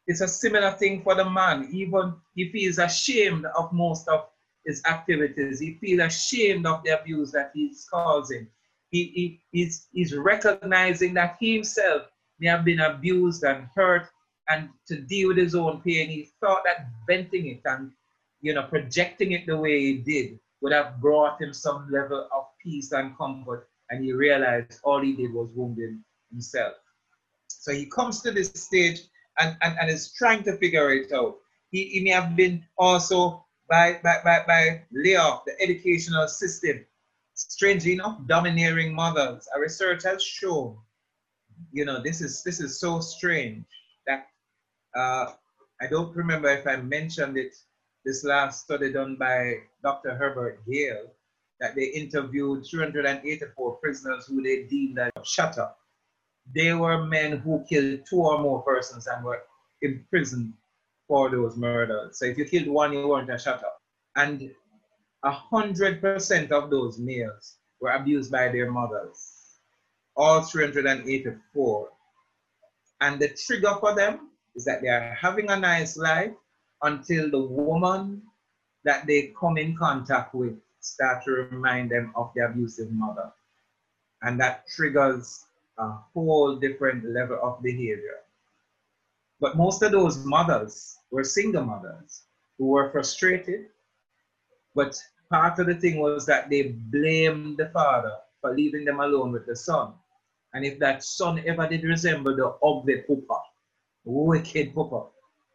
It's 0.06 0.22
a 0.22 0.28
similar 0.28 0.72
thing 0.72 1.02
for 1.02 1.14
the 1.14 1.28
man. 1.28 1.68
Even 1.70 2.14
he 2.34 2.50
feels 2.50 2.78
ashamed 2.78 3.44
of 3.54 3.70
most 3.70 4.08
of 4.08 4.28
his 4.64 4.82
activities. 4.86 5.60
He 5.60 5.74
feels 5.74 6.00
ashamed 6.00 6.64
of 6.64 6.82
the 6.84 6.98
abuse 6.98 7.32
that 7.32 7.50
he's 7.52 7.86
causing. 7.92 8.46
He, 8.92 9.04
he, 9.14 9.40
he's, 9.50 9.88
he's 9.92 10.14
recognizing 10.14 11.14
that 11.14 11.36
he 11.40 11.54
himself 11.54 12.02
may 12.38 12.48
have 12.48 12.64
been 12.64 12.80
abused 12.80 13.42
and 13.42 13.66
hurt 13.74 14.08
and 14.48 14.68
to 14.86 15.00
deal 15.00 15.28
with 15.28 15.38
his 15.38 15.54
own 15.54 15.80
pain, 15.80 16.08
he 16.08 16.28
thought 16.40 16.62
that 16.64 16.88
venting 17.06 17.46
it 17.46 17.60
and 17.64 17.92
you 18.40 18.54
know 18.54 18.64
projecting 18.64 19.32
it 19.32 19.46
the 19.46 19.56
way 19.56 19.80
he 19.80 19.94
did 19.98 20.38
would 20.60 20.72
have 20.72 21.00
brought 21.00 21.40
him 21.40 21.52
some 21.52 21.90
level 21.90 22.28
of 22.34 22.44
peace 22.62 22.92
and 22.92 23.16
comfort. 23.16 23.68
And 23.90 24.04
he 24.04 24.12
realized 24.12 24.80
all 24.84 25.00
he 25.00 25.14
did 25.14 25.32
was 25.32 25.50
wounding 25.54 26.02
himself. 26.30 26.74
So 27.48 27.72
he 27.72 27.86
comes 27.86 28.20
to 28.22 28.30
this 28.30 28.50
stage 28.54 29.00
and, 29.38 29.56
and, 29.62 29.76
and 29.78 29.90
is 29.90 30.14
trying 30.14 30.44
to 30.44 30.56
figure 30.56 30.92
it 30.92 31.12
out. 31.12 31.36
He, 31.70 31.84
he 31.86 32.04
may 32.04 32.10
have 32.10 32.36
been 32.36 32.64
also 32.78 33.44
by, 33.68 34.00
by, 34.02 34.18
by, 34.24 34.44
by 34.46 34.82
layoff, 34.92 35.44
the 35.44 35.60
educational 35.60 36.28
system, 36.28 36.84
strangely 37.34 37.94
enough, 37.94 38.18
domineering 38.26 38.94
mothers. 38.94 39.48
A 39.54 39.60
research 39.60 40.02
has 40.04 40.22
shown, 40.22 40.76
you 41.72 41.84
know, 41.84 42.02
this 42.02 42.20
is 42.20 42.42
this 42.42 42.60
is 42.60 42.80
so 42.80 43.00
strange 43.00 43.64
that 44.06 44.26
uh, 44.94 45.32
I 45.80 45.86
don't 45.90 46.14
remember 46.14 46.48
if 46.48 46.66
I 46.66 46.76
mentioned 46.76 47.36
it 47.36 47.54
this 48.04 48.24
last 48.24 48.64
study 48.64 48.92
done 48.92 49.16
by 49.16 49.54
Dr. 49.82 50.14
Herbert 50.14 50.60
Gale, 50.68 51.06
that 51.60 51.74
they 51.76 51.84
interviewed 51.84 52.66
384 52.66 53.76
prisoners 53.76 54.26
who 54.26 54.42
they 54.42 54.64
deemed 54.64 54.98
as 54.98 55.12
shut 55.24 55.58
up. 55.58 55.78
They 56.54 56.74
were 56.74 57.04
men 57.04 57.38
who 57.38 57.64
killed 57.68 58.00
two 58.08 58.20
or 58.20 58.40
more 58.40 58.62
persons 58.62 59.06
and 59.06 59.24
were 59.24 59.42
imprisoned 59.80 60.54
for 61.06 61.30
those 61.30 61.56
murders. 61.56 62.18
So 62.18 62.24
if 62.24 62.36
you 62.38 62.44
killed 62.44 62.68
one, 62.68 62.92
you 62.92 63.06
weren't 63.06 63.30
a 63.30 63.38
shut 63.38 63.62
up. 63.62 63.80
And 64.16 64.50
100% 65.24 66.50
of 66.50 66.70
those 66.70 66.98
males 66.98 67.56
were 67.80 67.90
abused 67.90 68.30
by 68.30 68.48
their 68.48 68.70
mothers. 68.70 69.58
All 70.16 70.42
384. 70.42 71.88
And 73.00 73.20
the 73.20 73.28
trigger 73.28 73.74
for 73.80 73.94
them 73.94 74.30
is 74.54 74.64
that 74.64 74.82
they 74.82 74.88
are 74.88 75.14
having 75.14 75.50
a 75.50 75.58
nice 75.58 75.96
life 75.96 76.32
until 76.82 77.30
the 77.30 77.40
woman 77.40 78.22
that 78.84 79.06
they 79.06 79.32
come 79.38 79.56
in 79.56 79.76
contact 79.76 80.34
with 80.34 80.54
start 80.80 81.24
to 81.24 81.30
remind 81.30 81.90
them 81.90 82.12
of 82.16 82.32
the 82.34 82.44
abusive 82.44 82.90
mother. 82.92 83.32
And 84.22 84.38
that 84.40 84.66
triggers 84.68 85.46
a 85.78 85.92
whole 86.12 86.56
different 86.56 87.04
level 87.04 87.38
of 87.42 87.62
behavior. 87.62 88.18
But 89.40 89.56
most 89.56 89.82
of 89.82 89.92
those 89.92 90.18
mothers 90.24 90.98
were 91.10 91.24
single 91.24 91.64
mothers 91.64 92.22
who 92.58 92.66
were 92.66 92.90
frustrated. 92.90 93.66
But 94.74 94.96
part 95.32 95.58
of 95.58 95.66
the 95.66 95.74
thing 95.74 95.98
was 95.98 96.26
that 96.26 96.50
they 96.50 96.74
blamed 96.90 97.56
the 97.56 97.70
father 97.70 98.12
for 98.40 98.54
leaving 98.54 98.84
them 98.84 99.00
alone 99.00 99.32
with 99.32 99.46
the 99.46 99.56
son. 99.56 99.94
And 100.54 100.64
if 100.64 100.78
that 100.80 101.02
son 101.02 101.42
ever 101.46 101.66
did 101.66 101.84
resemble 101.84 102.36
the 102.36 102.48
ugly 102.62 103.02
papa, 103.08 103.40
wicked 104.04 104.74
papa, 104.74 105.06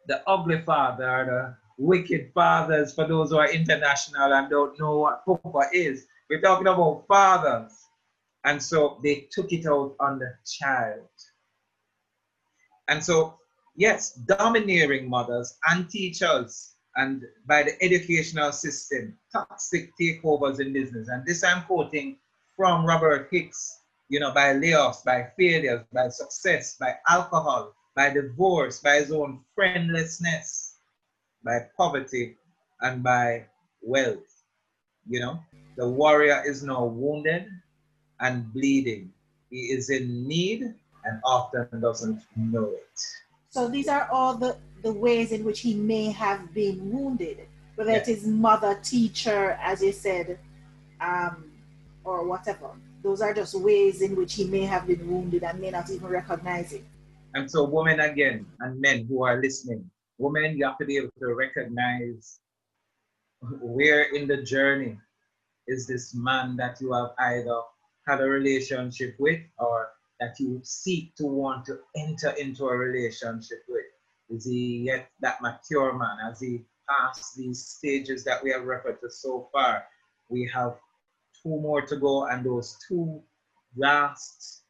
the 0.08 0.28
ugly 0.28 0.60
father 0.62 1.24
the 1.26 1.56
wicked 1.78 2.32
fathers 2.34 2.92
for 2.92 3.06
those 3.06 3.30
who 3.30 3.38
are 3.38 3.50
international 3.50 4.32
and 4.32 4.50
don't 4.50 4.78
know 4.80 4.98
what 4.98 5.24
Papa 5.24 5.68
is. 5.72 6.06
We're 6.28 6.40
talking 6.40 6.66
about 6.66 7.04
fathers. 7.06 7.72
And 8.44 8.62
so 8.62 8.98
they 9.02 9.28
took 9.30 9.52
it 9.52 9.66
out 9.66 9.94
on 10.00 10.18
the 10.18 10.32
child. 10.44 11.08
And 12.88 13.04
so, 13.04 13.38
yes, 13.76 14.14
domineering 14.14 15.08
mothers 15.08 15.56
and 15.70 15.88
teachers 15.88 16.74
and 16.98 17.22
by 17.46 17.62
the 17.62 17.80
educational 17.80 18.50
system, 18.50 19.16
toxic 19.32 19.92
takeovers 19.96 20.60
in 20.60 20.72
business. 20.72 21.08
And 21.08 21.24
this 21.24 21.44
I'm 21.44 21.62
quoting 21.62 22.18
from 22.56 22.84
Robert 22.84 23.28
Hicks, 23.30 23.82
you 24.08 24.18
know, 24.18 24.32
by 24.32 24.54
layoffs, 24.54 25.04
by 25.04 25.28
failures, 25.38 25.84
by 25.92 26.08
success, 26.08 26.76
by 26.76 26.96
alcohol, 27.08 27.72
by 27.94 28.10
divorce, 28.10 28.80
by 28.80 28.96
his 28.96 29.12
own 29.12 29.40
friendlessness, 29.54 30.74
by 31.44 31.66
poverty, 31.76 32.36
and 32.80 33.02
by 33.02 33.46
wealth. 33.80 34.42
You 35.08 35.20
know, 35.20 35.38
the 35.76 35.88
warrior 35.88 36.42
is 36.44 36.64
now 36.64 36.84
wounded 36.84 37.46
and 38.18 38.52
bleeding. 38.52 39.12
He 39.50 39.70
is 39.70 39.88
in 39.88 40.26
need 40.26 40.62
and 41.04 41.20
often 41.24 41.68
doesn't 41.80 42.20
know 42.34 42.66
it. 42.66 42.98
So 43.50 43.68
these 43.68 43.86
are 43.86 44.08
all 44.10 44.34
the, 44.34 44.56
the 44.82 44.92
ways 44.92 45.32
in 45.32 45.44
which 45.44 45.60
he 45.60 45.74
may 45.74 46.10
have 46.10 46.52
been 46.54 46.90
wounded, 46.92 47.46
whether 47.74 47.92
it 47.92 48.08
is 48.08 48.26
mother, 48.26 48.78
teacher, 48.82 49.58
as 49.60 49.82
you 49.82 49.92
said, 49.92 50.38
um, 51.00 51.50
or 52.04 52.26
whatever. 52.26 52.70
Those 53.02 53.20
are 53.20 53.32
just 53.32 53.54
ways 53.54 54.02
in 54.02 54.16
which 54.16 54.34
he 54.34 54.44
may 54.44 54.62
have 54.62 54.86
been 54.86 55.08
wounded 55.08 55.44
and 55.44 55.60
may 55.60 55.70
not 55.70 55.90
even 55.90 56.08
recognize 56.08 56.72
it. 56.72 56.84
And 57.34 57.50
so, 57.50 57.64
women 57.64 58.00
again, 58.00 58.46
and 58.60 58.80
men 58.80 59.06
who 59.06 59.22
are 59.22 59.40
listening, 59.40 59.88
women, 60.18 60.56
you 60.56 60.64
have 60.64 60.78
to 60.78 60.86
be 60.86 60.96
able 60.96 61.12
to 61.20 61.34
recognize 61.34 62.40
where 63.40 64.02
in 64.14 64.26
the 64.26 64.42
journey 64.42 64.98
is 65.68 65.86
this 65.86 66.14
man 66.14 66.56
that 66.56 66.80
you 66.80 66.92
have 66.92 67.10
either 67.18 67.60
had 68.06 68.20
a 68.20 68.24
relationship 68.24 69.14
with 69.18 69.40
or 69.58 69.90
that 70.18 70.40
you 70.40 70.60
seek 70.64 71.14
to 71.16 71.24
want 71.24 71.64
to 71.66 71.78
enter 71.96 72.30
into 72.30 72.64
a 72.64 72.76
relationship 72.76 73.62
with? 73.68 73.84
Is 74.30 74.44
he 74.44 74.82
yet 74.84 75.10
that 75.20 75.40
mature 75.40 75.92
man? 75.96 76.18
Has 76.24 76.40
he 76.40 76.64
passed 76.88 77.36
these 77.36 77.66
stages 77.66 78.24
that 78.24 78.42
we 78.42 78.50
have 78.50 78.64
referred 78.64 79.00
to 79.00 79.10
so 79.10 79.48
far? 79.52 79.84
We 80.28 80.50
have 80.52 80.76
two 81.42 81.60
more 81.60 81.82
to 81.82 81.96
go, 81.96 82.26
and 82.26 82.44
those 82.44 82.76
two 82.86 83.22
last 83.76 84.62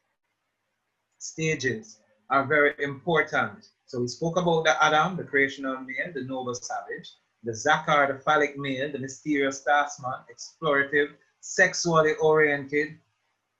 stages 1.17 1.99
are 2.29 2.45
very 2.45 2.73
important. 2.79 3.69
So 3.85 3.99
we 3.99 4.07
spoke 4.07 4.37
about 4.37 4.65
the 4.65 4.83
Adam, 4.83 5.17
the 5.17 5.23
creational 5.23 5.77
male, 5.77 6.13
the 6.13 6.23
noble 6.23 6.53
savage, 6.53 7.11
the 7.43 7.51
Zakar, 7.51 8.07
the 8.07 8.23
phallic 8.23 8.57
male, 8.57 8.91
the 8.91 8.99
mysterious 8.99 9.63
taskman, 9.67 10.23
explorative, 10.31 11.09
sexually 11.41 12.13
oriented, 12.21 12.99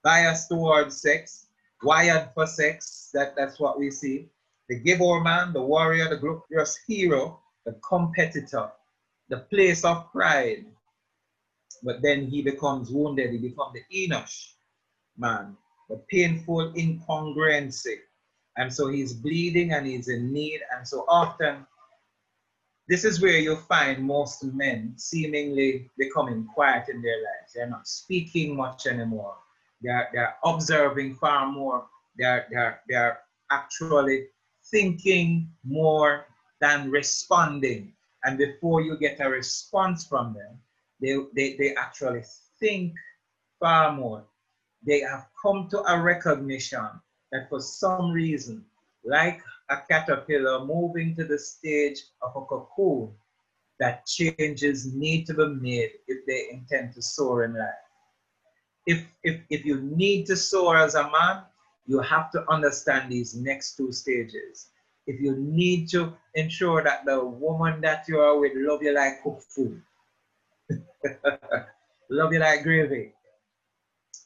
biased 0.03 0.49
towards 0.49 1.01
sex, 1.01 1.47
wired 1.83 2.29
for 2.33 2.45
sex. 2.45 3.09
That, 3.13 3.35
that's 3.35 3.59
what 3.59 3.79
we 3.79 3.89
see. 3.89 4.29
The 4.69 4.79
Gibor 4.79 5.23
man, 5.23 5.51
the 5.51 5.62
warrior, 5.62 6.10
the 6.10 6.17
glorious 6.17 6.79
hero, 6.88 7.41
the 7.65 7.73
competitor, 7.88 8.69
the 9.27 9.39
place 9.51 9.84
of 9.84 10.12
pride. 10.12 10.65
But 11.82 12.03
then 12.03 12.27
he 12.27 12.43
becomes 12.43 12.91
wounded, 12.91 13.32
he 13.32 13.39
becomes 13.39 13.73
the 13.73 14.08
Enosh 14.08 14.53
man, 15.17 15.58
the 15.89 15.97
painful 16.12 16.73
incongruency. 16.73 17.95
And 18.58 18.71
so 18.71 18.89
he's 18.89 19.13
bleeding 19.13 19.71
and 19.71 19.88
he's 19.88 20.08
in 20.08 20.32
need. 20.32 20.62
And 20.75 20.88
so 20.88 21.03
often, 21.08 21.65
this 22.88 23.05
is 23.05 23.21
where 23.21 23.39
you'll 23.39 23.55
find 23.55 24.03
most 24.03 24.43
men 24.43 24.93
seemingly 24.97 25.89
becoming 25.97 26.47
quiet 26.53 26.89
in 26.89 27.01
their 27.01 27.17
lives. 27.17 27.53
They're 27.55 27.69
not 27.69 27.88
speaking 27.88 28.55
much 28.55 28.86
anymore. 28.86 29.36
They're, 29.82 30.10
they're 30.13 30.36
observing 30.43 31.15
far 31.15 31.51
more. 31.51 31.88
They're, 32.17 32.45
they're, 32.51 32.82
they're 32.88 33.19
actually 33.49 34.27
thinking 34.71 35.49
more 35.63 36.25
than 36.62 36.91
responding. 36.91 37.93
And 38.23 38.38
before 38.38 38.82
you 38.82 38.97
get 38.97 39.19
a 39.19 39.29
response 39.29 40.05
from 40.05 40.34
them, 40.34 40.60
they, 41.01 41.15
they, 41.36 41.55
they 41.58 41.75
actually 41.75 42.23
think 42.60 42.93
far 43.60 43.93
more. 43.93 44.25
They 44.86 44.99
have 45.01 45.27
come 45.41 45.67
to 45.69 45.79
a 45.91 46.01
recognition 46.01 46.88
that 47.32 47.49
for 47.49 47.62
some 47.62 48.12
reason, 48.12 48.65
like 49.05 49.41
a 49.69 49.77
caterpillar 49.89 50.65
moving 50.65 51.15
to 51.15 51.23
the 51.23 51.39
stage 51.39 51.99
of 52.21 52.32
a 52.36 52.45
cocoon, 52.45 53.12
that 53.79 54.05
changes 54.05 54.93
need 54.93 55.25
to 55.25 55.34
be 55.34 55.45
made 55.45 55.91
if 56.08 56.25
they 56.25 56.49
intend 56.51 56.93
to 56.93 57.01
soar 57.01 57.45
in 57.45 57.53
life 57.53 57.69
if, 58.89 59.05
if, 59.23 59.41
if 59.51 59.65
you 59.65 59.82
need 59.82 60.25
to 60.25 60.36
soar 60.36 60.77
as 60.77 60.95
a 60.95 61.03
man, 61.03 61.43
you 61.89 61.99
have 62.02 62.30
to 62.30 62.45
understand 62.52 63.12
these 63.12 63.36
next 63.36 63.75
two 63.75 63.91
stages. 63.91 64.67
If 65.08 65.19
you 65.19 65.36
need 65.36 65.89
to 65.89 66.13
ensure 66.36 66.84
that 66.84 67.04
the 67.04 67.25
woman 67.25 67.82
that 67.82 68.06
you 68.08 68.19
are 68.19 68.38
with 68.38 68.52
love 68.56 68.84
you 68.84 68.93
like 68.93 69.23
cooked 69.23 69.43
food, 69.49 69.82
love 72.12 72.32
you 72.32 72.38
like 72.38 72.62
gravy, 72.62 73.12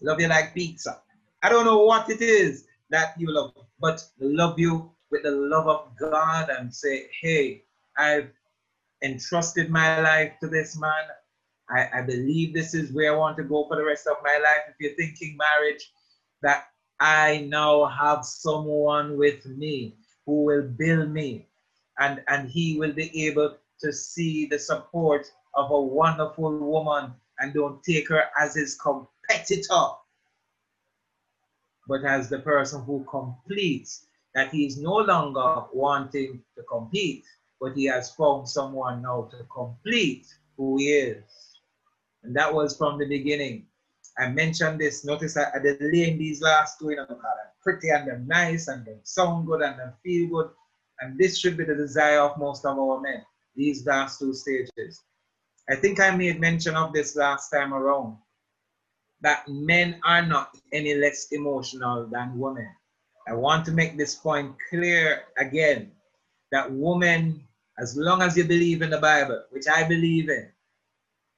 love 0.01 0.19
you 0.19 0.27
like 0.27 0.53
pizza. 0.53 0.99
I 1.41 1.47
don't 1.47 1.63
know 1.63 1.85
what 1.85 2.09
it 2.09 2.21
is 2.21 2.65
that 2.89 3.15
you 3.17 3.31
love, 3.31 3.53
but 3.79 4.05
love 4.19 4.59
you 4.59 4.91
with 5.09 5.23
the 5.23 5.31
love 5.31 5.69
of 5.69 5.87
God 5.97 6.49
and 6.49 6.73
say, 6.75 7.07
hey, 7.21 7.63
I've 7.97 8.29
entrusted 9.01 9.69
my 9.69 10.01
life 10.01 10.33
to 10.41 10.49
this 10.49 10.77
man. 10.77 11.05
I, 11.69 11.99
I 11.99 12.01
believe 12.01 12.53
this 12.53 12.73
is 12.73 12.91
where 12.91 13.13
I 13.13 13.17
want 13.17 13.37
to 13.37 13.43
go 13.43 13.65
for 13.69 13.77
the 13.77 13.85
rest 13.85 14.05
of 14.05 14.17
my 14.21 14.37
life. 14.43 14.63
If 14.67 14.75
you're 14.81 14.95
thinking 14.97 15.37
marriage, 15.37 15.93
that 16.41 16.72
I 16.99 17.47
now 17.49 17.85
have 17.85 18.25
someone 18.25 19.17
with 19.17 19.45
me 19.45 19.97
who 20.25 20.43
will 20.43 20.63
build 20.63 21.09
me 21.09 21.47
and, 21.99 22.23
and 22.27 22.49
he 22.49 22.77
will 22.77 22.93
be 22.93 23.27
able 23.27 23.57
to 23.81 23.91
see 23.91 24.45
the 24.45 24.59
support 24.59 25.31
of 25.53 25.71
a 25.71 25.81
wonderful 25.81 26.57
woman 26.57 27.13
and 27.39 27.53
don't 27.53 27.83
take 27.83 28.09
her 28.09 28.23
as 28.39 28.55
his 28.55 28.75
competitor, 28.75 29.89
but 31.87 32.05
as 32.05 32.29
the 32.29 32.39
person 32.39 32.83
who 32.83 33.05
completes, 33.09 34.05
that 34.33 34.51
he 34.51 34.65
is 34.65 34.77
no 34.77 34.95
longer 34.95 35.65
wanting 35.73 36.41
to 36.55 36.63
compete, 36.63 37.23
but 37.59 37.73
he 37.75 37.85
has 37.85 38.11
found 38.11 38.47
someone 38.49 39.01
now 39.01 39.29
to 39.31 39.43
complete 39.53 40.25
who 40.57 40.77
he 40.77 40.89
is. 40.89 41.23
And 42.23 42.35
that 42.35 42.53
was 42.53 42.77
from 42.77 42.97
the 42.97 43.05
beginning. 43.05 43.67
I 44.17 44.29
mentioned 44.29 44.79
this. 44.79 45.03
Notice 45.03 45.37
I, 45.37 45.51
I 45.55 45.59
delaying 45.59 46.17
these 46.17 46.41
last 46.41 46.79
two, 46.79 46.91
you 46.91 46.97
know, 46.97 47.05
they're 47.07 47.17
pretty 47.61 47.89
and 47.89 48.07
they're 48.07 48.19
nice 48.19 48.67
and 48.67 48.85
they 48.85 48.97
sound 49.03 49.47
good 49.47 49.61
and 49.61 49.75
they 49.79 49.91
feel 50.03 50.29
good. 50.29 50.49
And 50.99 51.17
this 51.17 51.37
should 51.37 51.57
be 51.57 51.65
the 51.65 51.75
desire 51.75 52.19
of 52.19 52.37
most 52.37 52.65
of 52.65 52.77
our 52.77 53.01
men, 53.01 53.23
these 53.55 53.85
last 53.85 54.19
two 54.19 54.33
stages. 54.33 55.01
I 55.69 55.75
think 55.75 55.99
I 55.99 56.15
made 56.15 56.39
mention 56.39 56.75
of 56.75 56.93
this 56.93 57.15
last 57.15 57.49
time 57.49 57.73
around 57.73 58.17
that 59.21 59.47
men 59.47 59.99
are 60.05 60.25
not 60.25 60.57
any 60.73 60.93
less 60.95 61.27
emotional 61.31 62.05
than 62.11 62.37
women. 62.37 62.69
I 63.27 63.33
want 63.33 63.65
to 63.65 63.71
make 63.71 63.97
this 63.97 64.15
point 64.15 64.53
clear 64.69 65.23
again 65.37 65.91
that 66.51 66.69
women, 66.71 67.41
as 67.79 67.95
long 67.95 68.21
as 68.21 68.37
you 68.37 68.43
believe 68.43 68.81
in 68.81 68.89
the 68.89 68.99
Bible, 68.99 69.43
which 69.51 69.67
I 69.67 69.87
believe 69.87 70.29
in, 70.29 70.49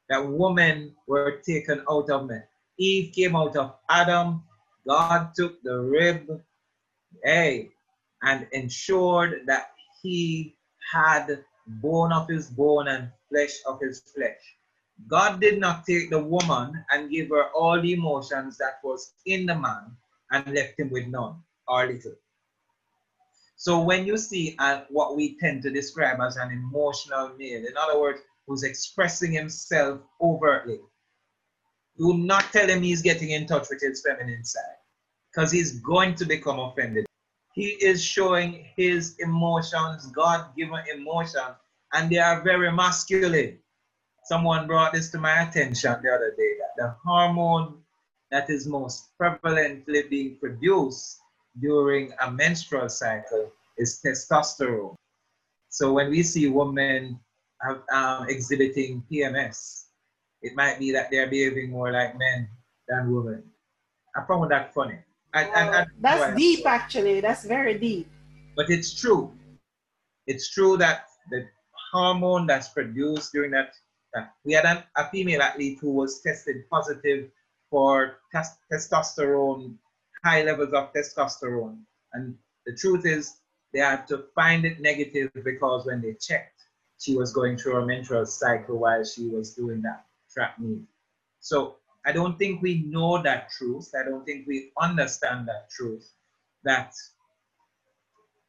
that 0.09 0.27
women 0.27 0.95
were 1.07 1.41
taken 1.45 1.83
out 1.89 2.09
of 2.09 2.27
men. 2.27 2.43
Eve 2.77 3.13
came 3.13 3.35
out 3.35 3.55
of 3.55 3.75
Adam. 3.89 4.43
God 4.87 5.31
took 5.35 5.61
the 5.63 5.79
rib, 5.79 6.41
hey, 7.23 7.71
and 8.21 8.47
ensured 8.51 9.41
that 9.47 9.71
he 10.01 10.55
had 10.91 11.43
bone 11.67 12.11
of 12.11 12.27
his 12.27 12.49
bone 12.49 12.87
and 12.87 13.09
flesh 13.29 13.53
of 13.65 13.79
his 13.81 14.01
flesh. 14.15 14.41
God 15.07 15.41
did 15.41 15.59
not 15.59 15.85
take 15.85 16.09
the 16.09 16.23
woman 16.23 16.85
and 16.91 17.09
give 17.09 17.29
her 17.29 17.49
all 17.49 17.81
the 17.81 17.93
emotions 17.93 18.57
that 18.57 18.79
was 18.83 19.13
in 19.25 19.45
the 19.45 19.55
man 19.55 19.97
and 20.31 20.53
left 20.53 20.79
him 20.79 20.89
with 20.89 21.07
none 21.07 21.35
or 21.67 21.87
little. 21.87 22.15
So 23.57 23.81
when 23.81 24.05
you 24.05 24.17
see 24.17 24.55
uh, 24.59 24.81
what 24.89 25.15
we 25.15 25.37
tend 25.39 25.63
to 25.63 25.71
describe 25.71 26.19
as 26.19 26.37
an 26.37 26.51
emotional 26.51 27.29
male, 27.37 27.65
in 27.65 27.75
other 27.77 27.99
words, 27.99 28.21
who's 28.47 28.63
expressing 28.63 29.31
himself 29.31 30.01
overtly. 30.21 30.79
Do 31.97 32.17
not 32.17 32.51
tell 32.51 32.67
him 32.67 32.81
he's 32.81 33.01
getting 33.01 33.31
in 33.31 33.45
touch 33.45 33.67
with 33.69 33.81
his 33.81 34.01
feminine 34.01 34.43
side 34.43 34.79
because 35.31 35.51
he's 35.51 35.79
going 35.79 36.15
to 36.15 36.25
become 36.25 36.59
offended. 36.59 37.05
He 37.53 37.67
is 37.67 38.03
showing 38.03 38.65
his 38.75 39.15
emotions, 39.19 40.07
God 40.07 40.55
given 40.57 40.83
emotions, 40.93 41.55
and 41.93 42.09
they 42.09 42.17
are 42.17 42.41
very 42.41 42.71
masculine. 42.71 43.59
Someone 44.25 44.67
brought 44.67 44.91
this 44.91 45.09
to 45.11 45.19
my 45.19 45.43
attention 45.43 45.95
the 46.03 46.11
other 46.11 46.33
day 46.37 46.55
that 46.59 46.73
the 46.75 46.95
hormone 47.05 47.77
that 48.31 48.49
is 48.49 48.67
most 48.67 49.09
prevalently 49.21 50.09
being 50.09 50.37
produced 50.37 51.19
during 51.61 52.11
a 52.21 52.31
menstrual 52.31 52.89
cycle 52.89 53.51
is 53.77 54.01
testosterone. 54.05 54.95
So 55.69 55.93
when 55.93 56.09
we 56.09 56.23
see 56.23 56.49
women 56.49 57.19
um, 57.91 58.27
exhibiting 58.27 59.03
PMS, 59.09 59.84
it 60.45 60.55
might 60.55 60.77
be 60.77 60.91
that 60.91 61.09
they're 61.09 61.27
behaving 61.27 61.71
more 61.71 61.91
like 61.91 62.17
men 62.19 62.47
than 62.87 63.11
women. 63.11 63.43
I 64.15 64.23
found 64.27 64.51
that 64.51 64.73
funny. 64.75 64.99
And, 65.33 65.49
and, 65.55 65.75
and 65.75 65.87
that's 65.99 66.37
deep, 66.37 66.65
actually. 66.67 67.19
That's 67.19 67.43
very 67.45 67.79
deep. 67.79 68.07
But 68.55 68.69
it's 68.69 68.93
true. 68.93 69.33
It's 70.27 70.51
true 70.51 70.77
that 70.77 71.07
the 71.31 71.47
hormone 71.91 72.45
that's 72.45 72.69
produced 72.69 73.33
during 73.33 73.51
that, 73.51 73.73
that 74.13 74.33
we 74.45 74.53
had 74.53 74.65
an, 74.65 74.83
a 74.95 75.09
female 75.09 75.41
athlete 75.41 75.79
who 75.81 75.91
was 75.91 76.21
tested 76.21 76.69
positive 76.69 77.31
for 77.71 78.19
tes- 78.31 78.59
testosterone, 78.71 79.73
high 80.23 80.43
levels 80.43 80.73
of 80.73 80.93
testosterone. 80.93 81.79
And 82.13 82.35
the 82.67 82.75
truth 82.75 83.05
is, 83.05 83.37
they 83.73 83.79
had 83.79 84.07
to 84.07 84.25
find 84.35 84.63
it 84.63 84.79
negative 84.79 85.31
because 85.43 85.87
when 85.87 86.01
they 86.01 86.13
checked, 86.13 86.61
she 86.99 87.15
was 87.15 87.33
going 87.33 87.57
through 87.57 87.81
a 87.81 87.85
menstrual 87.85 88.27
cycle 88.27 88.77
while 88.77 89.03
she 89.03 89.27
was 89.27 89.55
doing 89.55 89.81
that 89.81 90.04
So 91.39 91.77
I 92.05 92.11
don't 92.11 92.37
think 92.37 92.61
we 92.61 92.83
know 92.83 93.21
that 93.23 93.49
truth. 93.51 93.91
I 93.99 94.03
don't 94.07 94.25
think 94.25 94.47
we 94.47 94.71
understand 94.79 95.47
that 95.47 95.69
truth. 95.69 96.09
That 96.63 96.93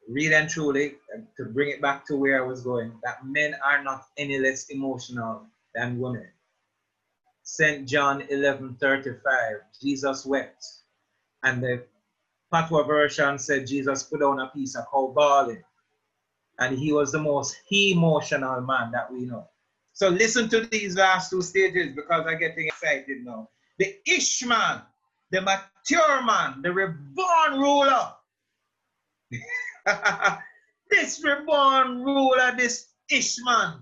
really 0.08 0.34
and 0.34 0.48
truly, 0.48 0.94
to 1.36 1.44
bring 1.46 1.70
it 1.70 1.82
back 1.82 2.06
to 2.06 2.16
where 2.16 2.42
I 2.42 2.46
was 2.46 2.62
going, 2.62 2.92
that 3.04 3.26
men 3.26 3.56
are 3.64 3.82
not 3.82 4.06
any 4.16 4.38
less 4.38 4.68
emotional 4.70 5.46
than 5.74 5.98
women. 5.98 6.28
St. 7.42 7.86
John 7.86 8.22
11 8.28 8.76
35, 8.80 9.56
Jesus 9.80 10.26
wept. 10.26 10.64
And 11.42 11.62
the 11.62 11.84
Patois 12.52 12.84
version 12.84 13.38
said 13.38 13.66
Jesus 13.66 14.02
put 14.02 14.22
on 14.22 14.40
a 14.40 14.48
piece 14.48 14.76
of 14.76 14.84
cow 14.90 15.12
bawling. 15.14 15.62
And 16.58 16.78
he 16.78 16.92
was 16.92 17.12
the 17.12 17.20
most 17.20 17.56
emotional 17.70 18.60
man 18.62 18.92
that 18.92 19.12
we 19.12 19.26
know. 19.26 19.48
So 19.96 20.10
listen 20.10 20.50
to 20.50 20.60
these 20.60 20.94
last 20.94 21.30
two 21.30 21.40
stages 21.40 21.96
because 21.96 22.26
I'm 22.26 22.38
getting 22.38 22.66
excited 22.66 23.24
now. 23.24 23.48
The 23.78 23.96
Ishman, 24.06 24.82
the 25.30 25.40
mature 25.40 26.22
man, 26.22 26.60
the 26.60 26.70
reborn 26.70 27.52
ruler. 27.52 28.12
this 30.90 31.24
reborn 31.24 32.02
ruler, 32.02 32.54
this 32.58 32.88
Ishman, 33.10 33.80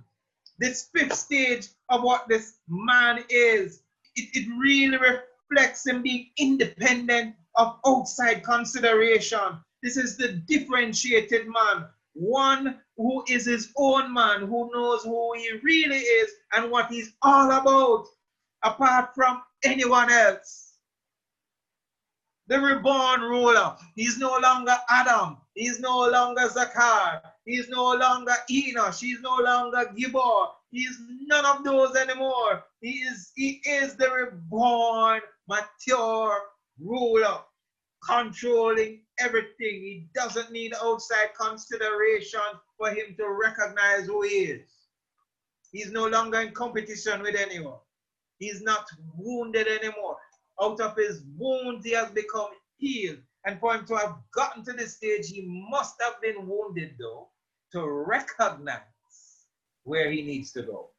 this 0.60 0.88
fifth 0.94 1.14
stage 1.14 1.66
of 1.88 2.04
what 2.04 2.28
this 2.28 2.58
man 2.68 3.24
is, 3.28 3.82
it, 4.14 4.28
it 4.34 4.48
really 4.56 4.96
reflects 4.96 5.84
him 5.84 6.00
being 6.02 6.30
independent 6.38 7.34
of 7.56 7.80
outside 7.88 8.44
consideration. 8.44 9.58
This 9.82 9.96
is 9.96 10.16
the 10.16 10.28
differentiated 10.46 11.48
man, 11.48 11.86
one 12.14 12.80
who 12.96 13.24
is 13.28 13.44
his 13.44 13.72
own 13.76 14.12
man, 14.12 14.40
who 14.40 14.70
knows 14.72 15.02
who 15.02 15.34
he 15.36 15.50
really 15.62 15.98
is 15.98 16.30
and 16.52 16.70
what 16.70 16.90
he's 16.90 17.12
all 17.22 17.50
about, 17.50 18.06
apart 18.62 19.10
from 19.14 19.42
anyone 19.64 20.10
else. 20.10 20.72
The 22.46 22.60
reborn 22.60 23.22
ruler, 23.22 23.74
he's 23.96 24.18
no 24.18 24.38
longer 24.38 24.76
Adam, 24.90 25.38
he's 25.54 25.80
no 25.80 26.08
longer 26.10 26.42
Zakar, 26.48 27.22
he's 27.46 27.68
no 27.68 27.94
longer 27.94 28.34
Enosh, 28.50 29.00
he's 29.00 29.20
no 29.20 29.36
longer 29.36 29.90
Gibor, 29.96 30.48
he's 30.70 30.98
none 31.26 31.46
of 31.46 31.64
those 31.64 31.96
anymore. 31.96 32.62
He 32.80 32.90
is, 32.90 33.32
he 33.34 33.62
is 33.64 33.96
the 33.96 34.10
reborn, 34.10 35.22
mature 35.48 36.38
ruler, 36.78 37.38
controlling 38.08 39.00
everything. 39.18 39.54
He 39.58 40.08
doesn't 40.14 40.52
need 40.52 40.74
outside 40.82 41.30
consideration 41.38 42.40
for 42.76 42.90
him 42.90 43.14
to 43.18 43.28
recognize 43.28 44.06
who 44.06 44.22
he 44.22 44.36
is. 44.52 44.70
He's 45.72 45.90
no 45.90 46.06
longer 46.06 46.40
in 46.40 46.52
competition 46.52 47.22
with 47.22 47.34
anyone. 47.34 47.78
He's 48.38 48.62
not 48.62 48.86
wounded 49.16 49.66
anymore. 49.66 50.16
Out 50.62 50.80
of 50.80 50.96
his 50.96 51.22
wounds, 51.36 51.84
he 51.84 51.92
has 51.92 52.10
become 52.10 52.50
healed. 52.76 53.18
And 53.46 53.58
for 53.58 53.74
him 53.74 53.84
to 53.86 53.96
have 53.96 54.16
gotten 54.32 54.64
to 54.64 54.72
this 54.72 54.96
stage, 54.96 55.28
he 55.28 55.44
must 55.70 55.96
have 56.00 56.20
been 56.22 56.46
wounded, 56.46 56.94
though, 56.98 57.28
to 57.72 57.86
recognize 57.86 58.80
where 59.82 60.10
he 60.10 60.22
needs 60.22 60.52
to 60.52 60.62
go. 60.62 60.90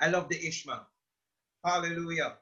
I 0.00 0.08
love 0.08 0.28
the 0.28 0.36
Ishman. 0.36 0.80
Hallelujah. 1.64 2.36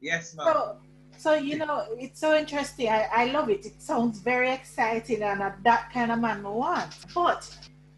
Yes, 0.00 0.34
ma'am. 0.36 0.46
So, 0.46 0.76
so 1.18 1.34
you 1.34 1.58
know, 1.58 1.84
it's 1.98 2.20
so 2.20 2.36
interesting. 2.36 2.88
I, 2.88 3.08
I 3.12 3.24
love 3.26 3.50
it. 3.50 3.66
It 3.66 3.82
sounds 3.82 4.20
very 4.20 4.52
exciting 4.52 5.22
and 5.22 5.40
that 5.40 5.90
kind 5.92 6.12
of 6.12 6.20
man 6.20 6.42
want. 6.42 6.96
But 7.14 7.48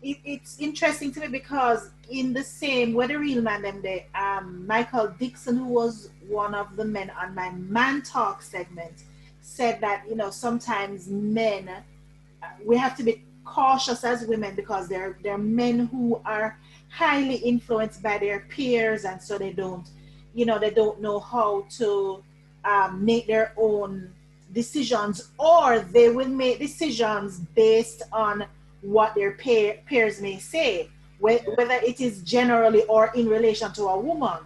it, 0.03 0.19
it's 0.25 0.59
interesting 0.59 1.13
to 1.13 1.21
me 1.21 1.29
because 1.29 1.91
in 2.11 2.33
the 2.33 2.43
same 2.43 2.95
where 2.95 3.09
the 3.09 3.19
real 3.19 3.43
man 3.43 3.63
them 3.63 3.83
um, 4.15 4.67
Michael 4.67 5.15
Dixon, 5.19 5.57
who 5.59 5.67
was 5.67 6.11
one 6.27 6.55
of 6.55 6.77
the 6.77 6.85
men 6.85 7.11
on 7.11 7.35
my 7.35 7.51
man 7.51 8.03
talk 8.03 8.43
segment, 8.43 9.05
said 9.41 9.81
that 9.81 10.05
you 10.09 10.17
know 10.17 10.31
sometimes 10.31 11.09
men 11.09 11.69
uh, 11.69 12.47
we 12.65 12.77
have 12.77 12.97
to 12.97 13.03
be 13.03 13.25
cautious 13.45 14.05
as 14.05 14.27
women 14.27 14.55
because 14.55 14.89
they're 14.89 15.19
they're 15.23 15.39
men 15.39 15.87
who 15.87 16.21
are 16.25 16.59
highly 16.89 17.37
influenced 17.37 18.03
by 18.03 18.17
their 18.19 18.41
peers 18.49 19.05
and 19.05 19.21
so 19.21 19.39
they 19.39 19.53
don't 19.53 19.91
you 20.35 20.45
know 20.47 20.59
they 20.59 20.71
don't 20.71 21.01
know 21.01 21.19
how 21.19 21.65
to 21.69 22.23
um, 22.65 23.05
make 23.05 23.27
their 23.27 23.53
own 23.57 24.13
decisions 24.53 25.31
or 25.39 25.81
they 25.81 26.09
will 26.11 26.29
make 26.29 26.59
decisions 26.59 27.39
based 27.55 28.03
on 28.13 28.45
what 28.83 29.15
their 29.15 29.33
peer, 29.33 29.79
peers 29.87 30.21
may 30.21 30.39
say 30.39 30.89
whether 31.21 31.75
it 31.75 32.01
is 32.01 32.23
generally 32.23 32.83
or 32.85 33.13
in 33.15 33.29
relation 33.29 33.73
to 33.75 33.85
a 33.85 33.99
woman. 33.99 34.39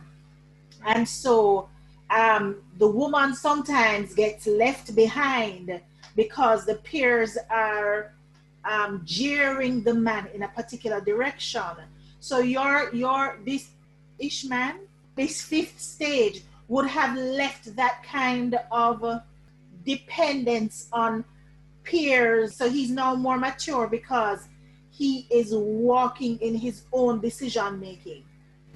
And 0.84 1.08
so 1.08 1.68
um, 2.10 2.56
the 2.78 2.88
woman 2.88 3.34
sometimes 3.34 4.14
gets 4.14 4.46
left 4.46 4.94
behind 4.94 5.80
because 6.16 6.66
the 6.66 6.74
peers 6.74 7.38
are 7.48 8.12
um, 8.64 9.02
jeering 9.04 9.82
the 9.82 9.94
man 9.94 10.28
in 10.34 10.42
a 10.42 10.48
particular 10.48 11.00
direction. 11.00 11.62
So 12.20 12.38
your 12.38 12.92
your 12.94 13.38
this 13.44 13.68
Ishman, 14.20 14.78
this 15.14 15.42
fifth 15.42 15.80
stage 15.80 16.42
would 16.74 16.86
have 16.86 17.16
left 17.16 17.76
that 17.76 18.02
kind 18.02 18.58
of 18.72 19.22
dependence 19.84 20.88
on 20.92 21.24
peers. 21.84 22.56
So 22.56 22.68
he's 22.68 22.90
now 22.90 23.14
more 23.14 23.38
mature 23.38 23.86
because 23.86 24.48
he 24.90 25.28
is 25.30 25.54
walking 25.54 26.36
in 26.40 26.56
his 26.56 26.82
own 26.92 27.20
decision 27.20 27.78
making. 27.78 28.24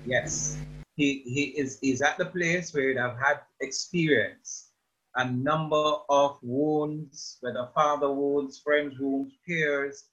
Yes. 0.06 0.58
He, 0.94 1.22
he 1.26 1.42
is 1.62 1.80
is 1.82 2.00
at 2.00 2.18
the 2.18 2.26
place 2.26 2.72
where 2.72 2.96
have 2.96 3.18
had 3.18 3.38
experience 3.60 4.70
a 5.16 5.28
number 5.28 5.86
of 6.08 6.38
wounds, 6.40 7.38
whether 7.40 7.68
father 7.74 8.12
wounds, 8.12 8.60
friends 8.60 8.94
wounds, 9.00 9.34
peers, 9.44 10.04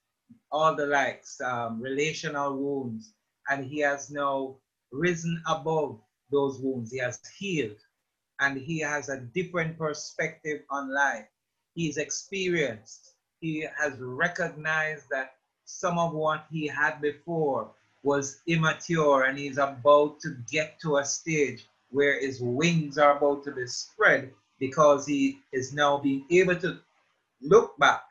all 0.51 0.75
the 0.75 0.87
likes, 0.87 1.39
um, 1.41 1.79
relational 1.79 2.57
wounds 2.57 3.13
and 3.49 3.63
he 3.63 3.79
has 3.81 4.09
now 4.09 4.55
risen 4.91 5.39
above 5.47 5.99
those 6.31 6.59
wounds. 6.59 6.91
He 6.91 6.99
has 6.99 7.19
healed 7.37 7.77
and 8.39 8.57
he 8.57 8.79
has 8.79 9.09
a 9.09 9.19
different 9.19 9.77
perspective 9.77 10.61
on 10.69 10.93
life. 10.93 11.25
He's 11.73 11.97
experienced. 11.97 13.13
He 13.41 13.67
has 13.77 13.93
recognized 13.99 15.09
that 15.09 15.35
some 15.65 15.97
of 15.97 16.13
what 16.13 16.45
he 16.51 16.67
had 16.67 17.01
before 17.01 17.71
was 18.03 18.41
immature 18.47 19.23
and 19.23 19.37
he's 19.37 19.57
about 19.57 20.19
to 20.21 20.37
get 20.49 20.79
to 20.81 20.97
a 20.97 21.05
stage 21.05 21.67
where 21.89 22.19
his 22.19 22.39
wings 22.39 22.97
are 22.97 23.17
about 23.17 23.43
to 23.43 23.51
be 23.51 23.67
spread 23.67 24.31
because 24.59 25.05
he 25.05 25.39
is 25.51 25.73
now 25.73 25.97
being 25.97 26.25
able 26.29 26.55
to 26.55 26.79
look 27.41 27.77
back 27.77 28.03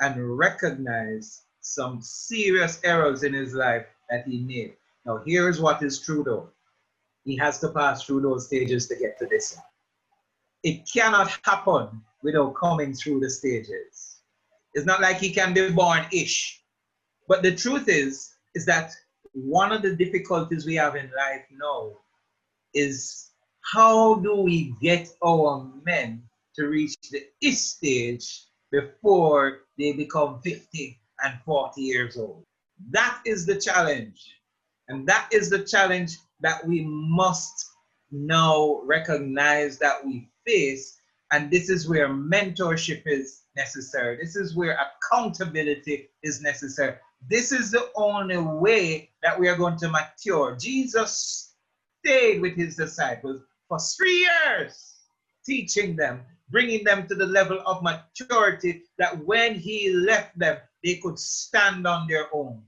and 0.00 0.38
recognize 0.38 1.42
some 1.60 2.00
serious 2.00 2.80
errors 2.84 3.22
in 3.22 3.32
his 3.32 3.54
life 3.54 3.86
that 4.10 4.26
he 4.26 4.40
made. 4.40 4.74
Now, 5.04 5.22
here's 5.24 5.60
what 5.60 5.82
is 5.82 5.98
true 5.98 6.22
though. 6.22 6.50
He 7.28 7.36
has 7.36 7.58
to 7.58 7.68
pass 7.68 8.04
through 8.04 8.22
those 8.22 8.46
stages 8.46 8.88
to 8.88 8.96
get 8.96 9.18
to 9.18 9.26
this. 9.26 9.54
It 10.62 10.88
cannot 10.90 11.38
happen 11.44 12.00
without 12.22 12.54
coming 12.54 12.94
through 12.94 13.20
the 13.20 13.28
stages. 13.28 14.22
It's 14.72 14.86
not 14.86 15.02
like 15.02 15.18
he 15.18 15.30
can 15.30 15.52
be 15.52 15.70
born 15.70 16.06
ish. 16.10 16.62
But 17.28 17.42
the 17.42 17.54
truth 17.54 17.86
is, 17.86 18.30
is 18.54 18.64
that 18.64 18.92
one 19.34 19.72
of 19.72 19.82
the 19.82 19.94
difficulties 19.94 20.64
we 20.64 20.76
have 20.76 20.96
in 20.96 21.10
life 21.18 21.44
now 21.52 21.98
is 22.72 23.30
how 23.60 24.14
do 24.14 24.36
we 24.36 24.74
get 24.80 25.10
our 25.22 25.70
men 25.84 26.22
to 26.56 26.68
reach 26.68 26.94
the 27.12 27.24
ish 27.42 27.58
stage 27.58 28.46
before 28.72 29.64
they 29.76 29.92
become 29.92 30.40
50 30.40 30.98
and 31.22 31.38
40 31.44 31.82
years 31.82 32.16
old? 32.16 32.42
That 32.90 33.20
is 33.26 33.44
the 33.44 33.60
challenge. 33.60 34.18
And 34.88 35.06
that 35.06 35.28
is 35.30 35.50
the 35.50 35.64
challenge 35.64 36.16
that 36.40 36.66
we 36.66 36.84
must 36.86 37.70
now 38.10 38.80
recognize 38.84 39.78
that 39.78 40.04
we 40.04 40.28
face. 40.46 40.98
And 41.30 41.50
this 41.50 41.68
is 41.68 41.88
where 41.88 42.08
mentorship 42.08 43.02
is 43.06 43.42
necessary. 43.56 44.16
This 44.16 44.36
is 44.36 44.56
where 44.56 44.78
accountability 44.78 46.08
is 46.22 46.40
necessary. 46.40 46.96
This 47.28 47.52
is 47.52 47.70
the 47.70 47.90
only 47.96 48.38
way 48.38 49.10
that 49.22 49.38
we 49.38 49.48
are 49.48 49.56
going 49.56 49.76
to 49.78 49.90
mature. 49.90 50.56
Jesus 50.56 51.54
stayed 52.04 52.40
with 52.40 52.54
his 52.54 52.76
disciples 52.76 53.42
for 53.68 53.78
three 53.78 54.26
years, 54.46 54.94
teaching 55.44 55.96
them, 55.96 56.22
bringing 56.50 56.84
them 56.84 57.06
to 57.08 57.14
the 57.14 57.26
level 57.26 57.60
of 57.66 57.82
maturity 57.82 58.82
that 58.98 59.18
when 59.26 59.54
he 59.54 59.92
left 59.92 60.38
them, 60.38 60.56
they 60.82 60.94
could 60.96 61.18
stand 61.18 61.86
on 61.86 62.06
their 62.06 62.26
own. 62.32 62.62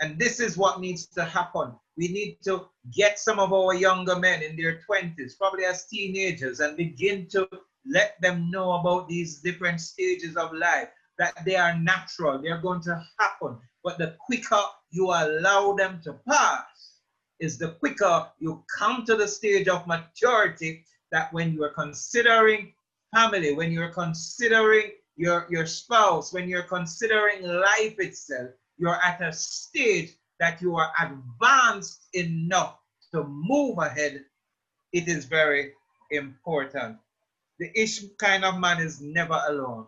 And 0.00 0.18
this 0.18 0.40
is 0.40 0.56
what 0.56 0.80
needs 0.80 1.06
to 1.08 1.24
happen. 1.24 1.72
We 1.96 2.08
need 2.08 2.38
to 2.44 2.66
get 2.92 3.18
some 3.18 3.38
of 3.38 3.52
our 3.52 3.74
younger 3.74 4.16
men 4.16 4.42
in 4.42 4.56
their 4.56 4.80
20s, 4.88 5.36
probably 5.38 5.64
as 5.64 5.86
teenagers, 5.86 6.60
and 6.60 6.76
begin 6.76 7.26
to 7.28 7.48
let 7.86 8.20
them 8.20 8.50
know 8.50 8.72
about 8.72 9.08
these 9.08 9.40
different 9.40 9.80
stages 9.80 10.36
of 10.36 10.52
life, 10.52 10.88
that 11.18 11.34
they 11.44 11.56
are 11.56 11.78
natural, 11.78 12.40
they're 12.40 12.62
going 12.62 12.80
to 12.82 13.04
happen. 13.18 13.58
But 13.84 13.98
the 13.98 14.16
quicker 14.26 14.60
you 14.90 15.06
allow 15.06 15.74
them 15.74 16.00
to 16.04 16.14
pass, 16.28 16.64
is 17.40 17.58
the 17.58 17.72
quicker 17.72 18.26
you 18.38 18.62
come 18.78 19.04
to 19.06 19.16
the 19.16 19.26
stage 19.26 19.66
of 19.68 19.86
maturity 19.86 20.84
that 21.10 21.32
when 21.32 21.52
you 21.52 21.64
are 21.64 21.72
considering 21.72 22.72
family, 23.14 23.54
when 23.54 23.72
you're 23.72 23.92
considering 23.92 24.92
your, 25.16 25.46
your 25.50 25.66
spouse, 25.66 26.32
when 26.32 26.48
you're 26.48 26.62
considering 26.62 27.42
life 27.42 27.96
itself, 27.98 28.50
you're 28.80 29.00
at 29.04 29.20
a 29.20 29.32
stage 29.32 30.16
that 30.40 30.62
you 30.62 30.74
are 30.74 30.90
advanced 30.98 32.08
enough 32.14 32.78
to 33.12 33.24
move 33.24 33.78
ahead. 33.78 34.24
It 34.92 35.06
is 35.06 35.26
very 35.26 35.74
important. 36.10 36.96
The 37.58 37.70
ish 37.78 38.04
kind 38.18 38.44
of 38.44 38.58
man 38.58 38.80
is 38.80 39.02
never 39.02 39.38
alone. 39.48 39.86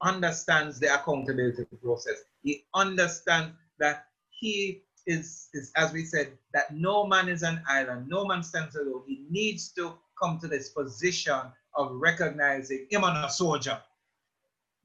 Understands 0.00 0.80
the 0.80 0.92
accountability 0.92 1.66
process. 1.82 2.24
He 2.42 2.64
understands 2.74 3.52
that 3.78 4.06
he 4.30 4.82
is, 5.06 5.48
is, 5.52 5.70
as 5.76 5.92
we 5.92 6.04
said, 6.04 6.32
that 6.54 6.74
no 6.74 7.06
man 7.06 7.28
is 7.28 7.42
an 7.42 7.62
island, 7.68 8.08
no 8.08 8.24
man 8.24 8.42
stands 8.42 8.76
alone. 8.76 9.02
He 9.06 9.26
needs 9.28 9.72
to 9.72 9.92
come 10.20 10.38
to 10.40 10.48
this 10.48 10.70
position 10.70 11.40
of 11.76 11.90
recognizing 11.92 12.86
him 12.90 13.04
on 13.04 13.22
a 13.24 13.28
soldier. 13.28 13.78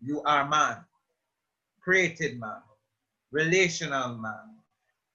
You 0.01 0.21
are 0.23 0.47
man, 0.47 0.77
created 1.81 2.39
man, 2.39 2.62
relational 3.31 4.15
man. 4.15 4.57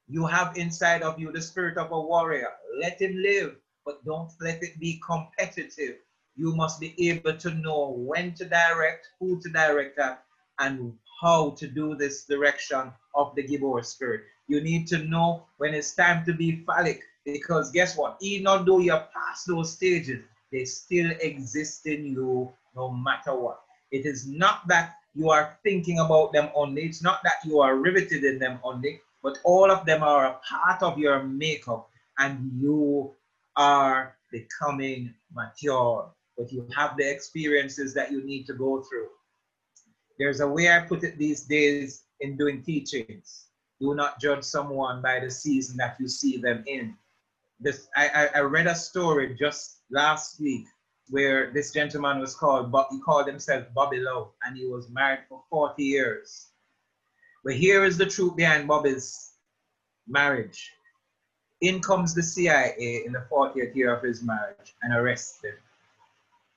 You 0.09 0.27
have 0.27 0.57
inside 0.57 1.03
of 1.03 1.19
you 1.19 1.33
the 1.33 1.41
spirit 1.41 1.79
of 1.79 1.93
a 1.93 2.01
warrior. 2.01 2.51
Let 2.79 3.01
him 3.01 3.17
live, 3.17 3.57
but 3.85 4.05
don't 4.05 4.31
let 4.41 4.63
it 4.63 4.79
be 4.79 5.01
competitive. 5.07 5.97
You 6.37 6.55
must 6.55 6.81
be 6.81 6.95
able 7.09 7.37
to 7.37 7.51
know 7.55 7.91
when 7.97 8.35
to 8.35 8.45
direct, 8.45 9.09
who 9.21 9.41
to 9.41 9.49
direct 9.49 9.99
at, 9.99 10.25
and 10.59 10.93
how 11.21 11.51
to 11.51 11.67
do 11.67 11.95
this 11.95 12.25
direction 12.25 12.93
of 13.15 13.35
the 13.35 13.43
Gibor 13.43 13.85
spirit. 13.85 14.23
You 14.49 14.61
need 14.61 14.87
to 14.89 14.99
know 14.99 15.47
when 15.59 15.75
it's 15.75 15.95
time 15.95 16.25
to 16.27 16.35
be 16.35 16.65
phallic 16.67 17.03
because 17.25 17.71
guess 17.71 17.97
what? 17.97 18.17
Even 18.21 18.65
though 18.65 18.79
you're 18.79 19.07
past 19.15 19.47
those 19.47 19.73
stages, 19.73 20.25
they 20.51 20.65
still 20.65 21.11
exist 21.21 21.87
in 21.87 22.05
you 22.07 22.53
no 22.75 22.91
matter 22.91 23.35
what. 23.35 23.61
It 23.91 24.05
is 24.07 24.27
not 24.27 24.67
that 24.69 24.97
you 25.15 25.31
are 25.31 25.59
thinking 25.63 25.99
about 25.99 26.33
them 26.33 26.51
only, 26.55 26.83
it's 26.83 27.03
not 27.03 27.21
that 27.25 27.45
you 27.45 27.61
are 27.61 27.77
riveted 27.77 28.25
in 28.25 28.39
them 28.39 28.59
only, 28.63 29.01
but 29.23 29.39
all 29.45 29.71
of 29.71 29.85
them 29.85 30.03
are 30.03 30.27
a 30.27 30.41
part 30.49 30.83
of 30.83 30.99
your 30.99 31.23
makeup 31.23 31.89
and 32.19 32.51
you 32.61 33.15
are 33.57 34.17
becoming 34.31 35.15
mature. 35.35 36.11
But 36.37 36.51
you 36.51 36.67
have 36.75 36.97
the 36.97 37.09
experiences 37.09 37.93
that 37.95 38.11
you 38.11 38.25
need 38.25 38.47
to 38.47 38.55
go 38.55 38.83
through. 38.83 39.09
There's 40.19 40.41
a 40.41 40.49
way 40.49 40.71
I 40.71 40.81
put 40.81 41.05
it 41.05 41.19
these 41.19 41.43
days 41.43 42.05
in 42.21 42.37
doing 42.37 42.63
teachings. 42.63 43.49
Do 43.81 43.95
not 43.95 44.21
judge 44.21 44.45
someone 44.45 45.03
by 45.03 45.21
the 45.21 45.31
season 45.31 45.77
that 45.77 45.97
you 46.01 46.09
see 46.09 46.39
them 46.39 46.65
in. 46.67 46.97
This 47.61 47.89
I, 47.97 48.09
I, 48.09 48.39
I 48.39 48.41
read 48.41 48.67
a 48.67 48.75
story 48.75 49.37
just 49.39 49.81
last 49.91 50.41
week 50.41 50.67
where 51.11 51.51
this 51.51 51.73
gentleman 51.73 52.21
was 52.21 52.35
called, 52.35 52.73
but 52.73 52.89
he 52.91 53.01
called 53.01 53.27
himself 53.27 53.67
Bobby 53.75 54.01
Love, 54.01 54.31
and 54.45 54.57
he 54.57 54.67
was 54.67 54.89
married 54.91 55.21
for 55.29 55.43
40 55.51 55.83
years. 55.83 56.49
But 57.45 57.55
here 57.55 57.85
is 57.85 57.99
the 57.99 58.07
truth 58.07 58.37
behind 58.37 58.69
Bobby's 58.69 59.33
marriage. 60.07 60.73
In 61.61 61.81
comes 61.81 62.15
the 62.15 62.23
CIA 62.23 63.03
in 63.05 63.13
the 63.13 63.25
40th 63.31 63.75
year 63.75 63.95
of 63.95 64.03
his 64.03 64.23
marriage 64.23 64.75
and 64.83 64.95
arrests 64.95 65.43
him. 65.43 65.55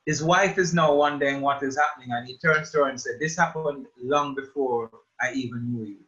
His 0.06 0.24
wife 0.24 0.58
is 0.58 0.74
now 0.74 0.94
wondering 0.94 1.42
what 1.42 1.64
is 1.64 1.78
happening, 1.78 2.12
and 2.12 2.28
he 2.28 2.38
turns 2.38 2.72
to 2.72 2.80
her 2.80 2.90
and 2.90 3.00
said, 3.00 3.20
This 3.20 3.36
happened 3.38 3.88
long 4.02 4.36
before 4.36 4.90
I 5.20 5.32
even 5.34 5.72
knew 5.72 5.86
you 5.86 6.06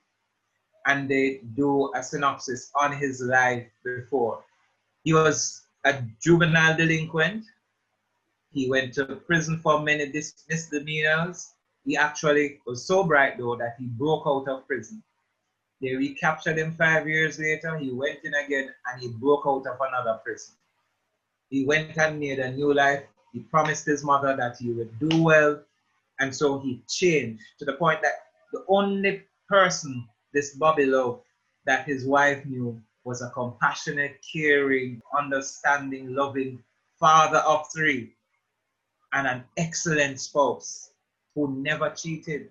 and 0.87 1.09
they 1.09 1.41
do 1.55 1.91
a 1.93 2.01
synopsis 2.01 2.71
on 2.73 2.93
his 2.93 3.21
life 3.21 3.67
before. 3.83 4.43
He 5.03 5.13
was 5.13 5.61
a 5.83 6.01
juvenile 6.23 6.75
delinquent. 6.75 7.43
He 8.57 8.67
went 8.67 8.95
to 8.95 9.05
prison 9.05 9.59
for 9.59 9.83
many 9.83 10.11
misdemeanors. 10.49 11.53
He 11.85 11.95
actually 11.95 12.59
was 12.65 12.87
so 12.87 13.03
bright 13.03 13.37
though 13.37 13.55
that 13.55 13.75
he 13.77 13.85
broke 13.85 14.23
out 14.25 14.47
of 14.47 14.65
prison. 14.65 15.03
They 15.79 15.95
recaptured 15.95 16.57
him 16.57 16.71
five 16.71 17.07
years 17.07 17.37
later. 17.37 17.77
He 17.77 17.91
went 17.91 18.23
in 18.23 18.33
again 18.33 18.73
and 18.87 18.99
he 18.99 19.09
broke 19.09 19.43
out 19.45 19.67
of 19.67 19.77
another 19.79 20.19
prison. 20.23 20.55
He 21.51 21.65
went 21.65 21.95
and 21.99 22.19
made 22.19 22.39
a 22.39 22.51
new 22.51 22.73
life. 22.73 23.03
He 23.31 23.41
promised 23.41 23.85
his 23.85 24.03
mother 24.03 24.35
that 24.35 24.57
he 24.57 24.71
would 24.71 24.97
do 24.97 25.21
well. 25.21 25.61
And 26.19 26.35
so 26.35 26.57
he 26.57 26.81
changed 26.89 27.43
to 27.59 27.65
the 27.65 27.73
point 27.73 28.01
that 28.01 28.23
the 28.51 28.65
only 28.69 29.21
person 29.47 30.09
this 30.33 30.55
Bobby 30.55 30.87
loved 30.87 31.21
that 31.67 31.85
his 31.85 32.07
wife 32.07 32.43
knew 32.47 32.81
was 33.03 33.21
a 33.21 33.29
compassionate, 33.29 34.17
caring, 34.33 34.99
understanding, 35.15 36.15
loving 36.15 36.63
father 36.99 37.37
of 37.45 37.67
three 37.71 38.15
and 39.13 39.27
an 39.27 39.43
excellent 39.57 40.19
spouse 40.19 40.91
who 41.35 41.55
never 41.57 41.89
cheated. 41.89 42.49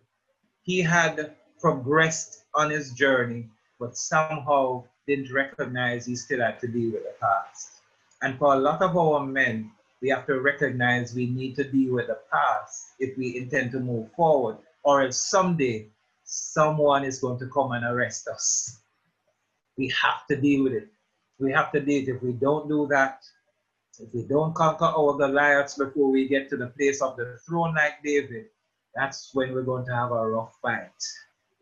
He 0.63 0.81
had 0.81 1.37
progressed 1.61 2.45
on 2.55 2.71
his 2.71 2.93
journey, 2.93 3.49
but 3.79 3.97
somehow 3.97 4.85
didn't 5.07 5.33
recognize 5.33 6.07
he 6.07 6.17
still 6.17 6.41
had 6.41 6.61
to 6.61 6.69
deal 6.69 6.93
with 6.93 7.05
the 7.05 7.15
past. 7.21 7.83
And 8.23 8.39
for 8.39 8.55
a 8.55 8.59
lot 8.59 8.83
of 8.83 8.97
our 8.97 9.25
men, 9.25 9.71
we 10.01 10.09
have 10.11 10.27
to 10.27 10.41
recognize 10.41 11.15
we 11.15 11.27
need 11.27 11.57
to 11.57 11.65
deal 11.65 11.95
with 11.95 12.09
the 12.09 12.19
past 12.33 12.95
if 12.99 13.17
we 13.17 13.37
intend 13.37 13.71
to 13.73 13.81
move 13.81 14.11
forward, 14.13 14.57
or 14.83 15.03
else 15.03 15.19
someday 15.19 15.87
someone 16.25 17.05
is 17.05 17.21
going 17.21 17.39
to 17.39 17.47
come 17.49 17.73
and 17.73 17.85
arrest 17.85 18.29
us. 18.29 18.81
We 19.77 19.89
have 19.89 20.27
to 20.29 20.37
deal 20.37 20.65
with 20.65 20.73
it. 20.73 20.89
We 21.39 21.53
have 21.53 21.71
to 21.73 21.81
deal 21.81 22.03
it. 22.03 22.09
If 22.09 22.23
we 22.23 22.33
don't 22.33 22.69
do 22.69 22.87
that, 22.89 23.25
if 24.01 24.13
we 24.13 24.23
don't 24.23 24.55
conquer 24.55 24.85
our 24.85 25.17
Goliaths 25.17 25.77
before 25.77 26.11
we 26.11 26.29
get 26.29 26.51
to 26.51 26.57
the 26.57 26.67
place 26.67 27.01
of 27.01 27.17
the 27.17 27.39
throne 27.47 27.75
like 27.75 28.03
David, 28.05 28.47
that's 28.95 29.31
when 29.35 29.55
we're 29.55 29.63
going 29.63 29.87
to 29.87 29.95
have 29.95 30.11
a 30.11 30.29
rough 30.29 30.55
fight. 30.61 31.03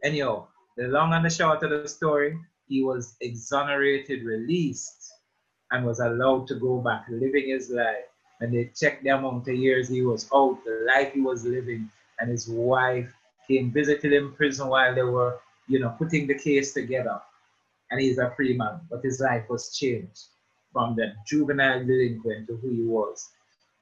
Anyhow, 0.02 0.48
the 0.76 0.88
long 0.88 1.12
and 1.12 1.24
the 1.24 1.30
short 1.30 1.62
of 1.62 1.70
the 1.70 1.88
story, 1.88 2.36
he 2.66 2.82
was 2.82 3.16
exonerated, 3.20 4.24
released, 4.24 5.12
and 5.70 5.86
was 5.86 6.00
allowed 6.00 6.48
to 6.48 6.56
go 6.56 6.78
back 6.78 7.04
living 7.08 7.48
his 7.48 7.70
life. 7.70 8.08
And 8.40 8.52
they 8.52 8.70
checked 8.76 9.04
the 9.04 9.10
amount 9.10 9.46
of 9.48 9.54
years 9.54 9.88
he 9.88 10.02
was 10.02 10.28
out, 10.34 10.58
the 10.64 10.84
life 10.86 11.12
he 11.12 11.20
was 11.20 11.44
living, 11.44 11.88
and 12.18 12.30
his 12.30 12.48
wife 12.48 13.12
came 13.46 13.70
visited 13.70 14.12
him 14.12 14.28
in 14.28 14.32
prison 14.32 14.68
while 14.68 14.94
they 14.94 15.02
were, 15.02 15.38
you 15.68 15.78
know, 15.78 15.94
putting 15.98 16.26
the 16.26 16.38
case 16.38 16.72
together. 16.72 17.20
And 17.90 18.00
he's 18.00 18.18
a 18.18 18.32
free 18.34 18.56
man, 18.56 18.80
but 18.90 19.04
his 19.04 19.20
life 19.20 19.48
was 19.48 19.76
changed 19.76 20.24
from 20.74 20.94
that 20.96 21.14
juvenile 21.26 21.86
delinquent 21.86 22.48
to 22.48 22.56
who 22.56 22.68
he 22.68 22.82
was. 22.82 23.30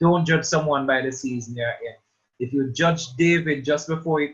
Don't 0.01 0.25
judge 0.25 0.45
someone 0.45 0.87
by 0.87 1.01
the 1.01 1.11
season 1.11 1.55
they're 1.55 1.79
in. 1.85 1.95
If 2.39 2.53
you 2.53 2.71
judge 2.73 3.15
David 3.15 3.65
just 3.65 3.89
before 3.89 4.21
he, 4.21 4.33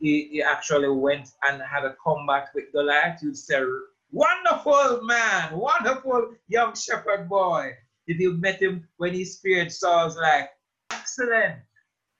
he, 0.00 0.28
he 0.32 0.42
actually 0.42 0.88
went 0.88 1.28
and 1.44 1.62
had 1.62 1.84
a 1.84 1.94
comeback 2.02 2.54
with 2.54 2.72
Goliath, 2.72 3.20
you'd 3.22 3.36
say, 3.36 3.62
wonderful 4.10 5.02
man, 5.02 5.56
wonderful 5.56 6.34
young 6.48 6.74
shepherd 6.74 7.28
boy. 7.28 7.72
If 8.06 8.18
you 8.18 8.34
met 8.34 8.60
him 8.60 8.88
when 8.96 9.12
he 9.12 9.24
speared 9.24 9.70
Saul's 9.70 10.16
like, 10.16 10.50
excellent. 10.90 11.56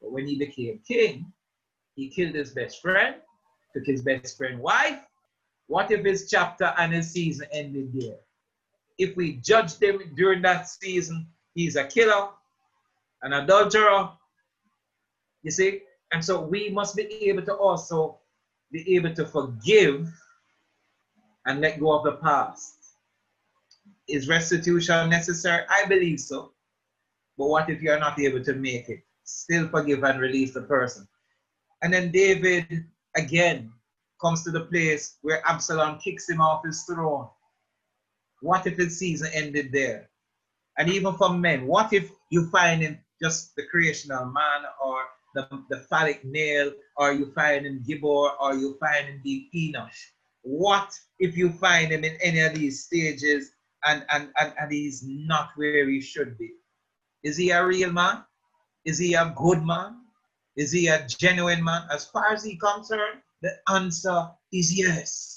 But 0.03 0.13
when 0.13 0.27
he 0.27 0.37
became 0.37 0.81
king, 0.87 1.33
he 1.95 2.11
killed 2.11 2.35
his 2.35 2.51
best 2.51 2.83
friend, 2.83 3.17
took 3.73 3.87
his 3.87 4.03
best 4.03 4.37
friend's 4.37 4.61
wife. 4.61 5.01
What 5.69 5.91
if 5.91 6.05
his 6.05 6.29
chapter 6.29 6.75
and 6.77 6.93
his 6.93 7.11
season 7.11 7.47
ended 7.53 7.93
there? 7.95 8.19
If 8.99 9.17
we 9.17 9.35
judge 9.37 9.79
him 9.79 10.01
during 10.17 10.43
that 10.43 10.69
season, 10.69 11.27
he's 11.55 11.77
a 11.77 11.85
killer, 11.85 12.29
an 13.23 13.33
adulterer. 13.33 14.11
You 15.43 15.51
see? 15.51 15.83
And 16.13 16.25
so 16.25 16.41
we 16.41 16.71
must 16.71 16.95
be 16.95 17.07
able 17.29 17.43
to 17.43 17.55
also 17.55 18.19
be 18.71 18.97
able 18.97 19.15
to 19.15 19.27
forgive 19.27 20.09
and 21.47 21.61
let 21.61 21.81
go 21.81 21.93
of 21.93 22.05
the 22.05 22.13
past. 22.13 22.77
Is 24.09 24.29
restitution 24.29 25.11
necessary? 25.11 25.65
I 25.69 25.87
believe 25.87 26.21
so. 26.21 26.53
But 27.37 27.49
what 27.49 27.71
if 27.71 27.83
you're 27.83 27.99
not 27.99 28.19
able 28.21 28.45
to 28.45 28.55
make 28.55 28.89
it? 28.89 29.03
Still 29.25 29.69
forgive 29.69 30.05
and 30.05 30.21
release 30.21 30.53
the 30.53 30.63
person. 30.63 31.09
And 31.83 31.93
then 31.93 32.13
David 32.13 32.85
again 33.17 33.73
comes 34.21 34.45
to 34.45 34.51
the 34.51 34.67
place 34.67 35.17
where 35.23 35.43
Absalom 35.47 35.99
kicks 35.99 36.29
him 36.29 36.41
off 36.41 36.65
his 36.65 36.83
throne. 36.83 37.29
What 38.45 38.67
if 38.67 38.77
his 38.77 38.99
season 38.99 39.31
ended 39.33 39.73
there? 39.73 40.11
And 40.77 40.91
even 40.91 41.15
for 41.15 41.33
men, 41.33 41.67
what 41.67 41.95
if 41.95 42.11
you 42.29 42.51
find 42.51 42.83
him 42.83 42.99
just 43.23 43.57
the 43.57 43.65
creational 43.71 44.27
man 44.27 44.61
or 44.85 44.99
the, 45.35 45.49
the 45.71 45.79
phallic 45.89 46.23
male, 46.27 46.71
or 46.99 47.15
you 47.15 47.33
find 47.33 47.65
him 47.65 47.83
Gibor, 47.89 48.33
or 48.39 48.55
you 48.55 48.77
find 48.79 49.07
him 49.07 49.21
the 49.25 49.49
Enosh? 49.57 49.99
What 50.43 50.93
if 51.19 51.39
you 51.39 51.53
find 51.53 51.91
him 51.91 52.05
in 52.05 52.19
any 52.21 52.41
of 52.41 52.55
these 52.55 52.85
stages 52.85 53.53
and, 53.87 54.05
and, 54.13 54.29
and, 54.39 54.53
and 54.61 54.71
he's 54.71 55.03
not 55.07 55.49
where 55.57 55.89
he 55.89 56.03
should 56.03 56.37
be? 56.37 56.51
Is 57.23 57.39
he 57.39 57.51
a 57.51 57.67
real 57.67 57.93
man? 57.93 58.25
Is 58.85 58.99
he 58.99 59.15
a 59.15 59.33
good 59.35 59.65
man? 59.65 60.03
Is 60.55 60.71
he 60.71 60.89
a 60.89 61.07
genuine 61.07 61.65
man? 61.65 61.89
As 61.91 62.05
far 62.05 62.31
as 62.31 62.45
he 62.45 62.57
concerned, 62.57 63.23
the 63.41 63.57
answer 63.71 64.29
is 64.53 64.77
yes. 64.79 65.34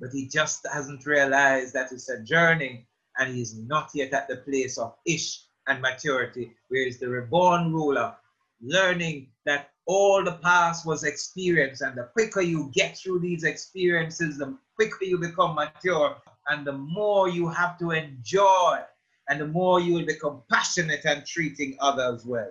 But 0.00 0.10
he 0.12 0.28
just 0.28 0.66
hasn't 0.72 1.06
realized 1.06 1.72
that 1.74 1.92
it's 1.92 2.08
a 2.08 2.22
journey 2.22 2.86
and 3.18 3.34
he's 3.34 3.56
not 3.56 3.90
yet 3.94 4.12
at 4.12 4.28
the 4.28 4.36
place 4.36 4.78
of 4.78 4.94
ish 5.06 5.44
and 5.68 5.80
maturity, 5.80 6.52
where 6.68 6.84
he's 6.84 6.98
the 6.98 7.08
reborn 7.08 7.72
ruler, 7.72 8.14
learning 8.60 9.28
that 9.44 9.70
all 9.86 10.22
the 10.22 10.38
past 10.42 10.84
was 10.84 11.04
experience, 11.04 11.80
and 11.80 11.96
the 11.96 12.04
quicker 12.12 12.40
you 12.40 12.70
get 12.74 12.98
through 12.98 13.20
these 13.20 13.44
experiences, 13.44 14.38
the 14.38 14.56
quicker 14.74 15.04
you 15.04 15.18
become 15.18 15.54
mature, 15.54 16.16
and 16.48 16.66
the 16.66 16.72
more 16.72 17.28
you 17.28 17.48
have 17.48 17.78
to 17.78 17.92
enjoy, 17.92 18.80
and 19.28 19.40
the 19.40 19.46
more 19.46 19.80
you 19.80 19.94
will 19.94 20.06
become 20.06 20.42
passionate 20.50 21.04
and 21.04 21.24
treating 21.24 21.76
others 21.80 22.24
well. 22.24 22.50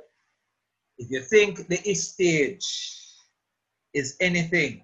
If 0.97 1.11
you 1.11 1.21
think 1.21 1.67
the 1.67 1.81
ish 1.89 1.99
stage 1.99 2.65
is 3.93 4.15
anything, 4.19 4.83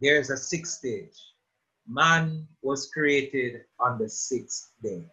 there's 0.00 0.30
a 0.30 0.36
sixth 0.36 0.78
stage. 0.78 1.31
Man 1.86 2.46
was 2.62 2.90
created 2.90 3.62
on 3.80 3.98
the 3.98 4.08
sixth 4.08 4.70
day. 4.82 5.04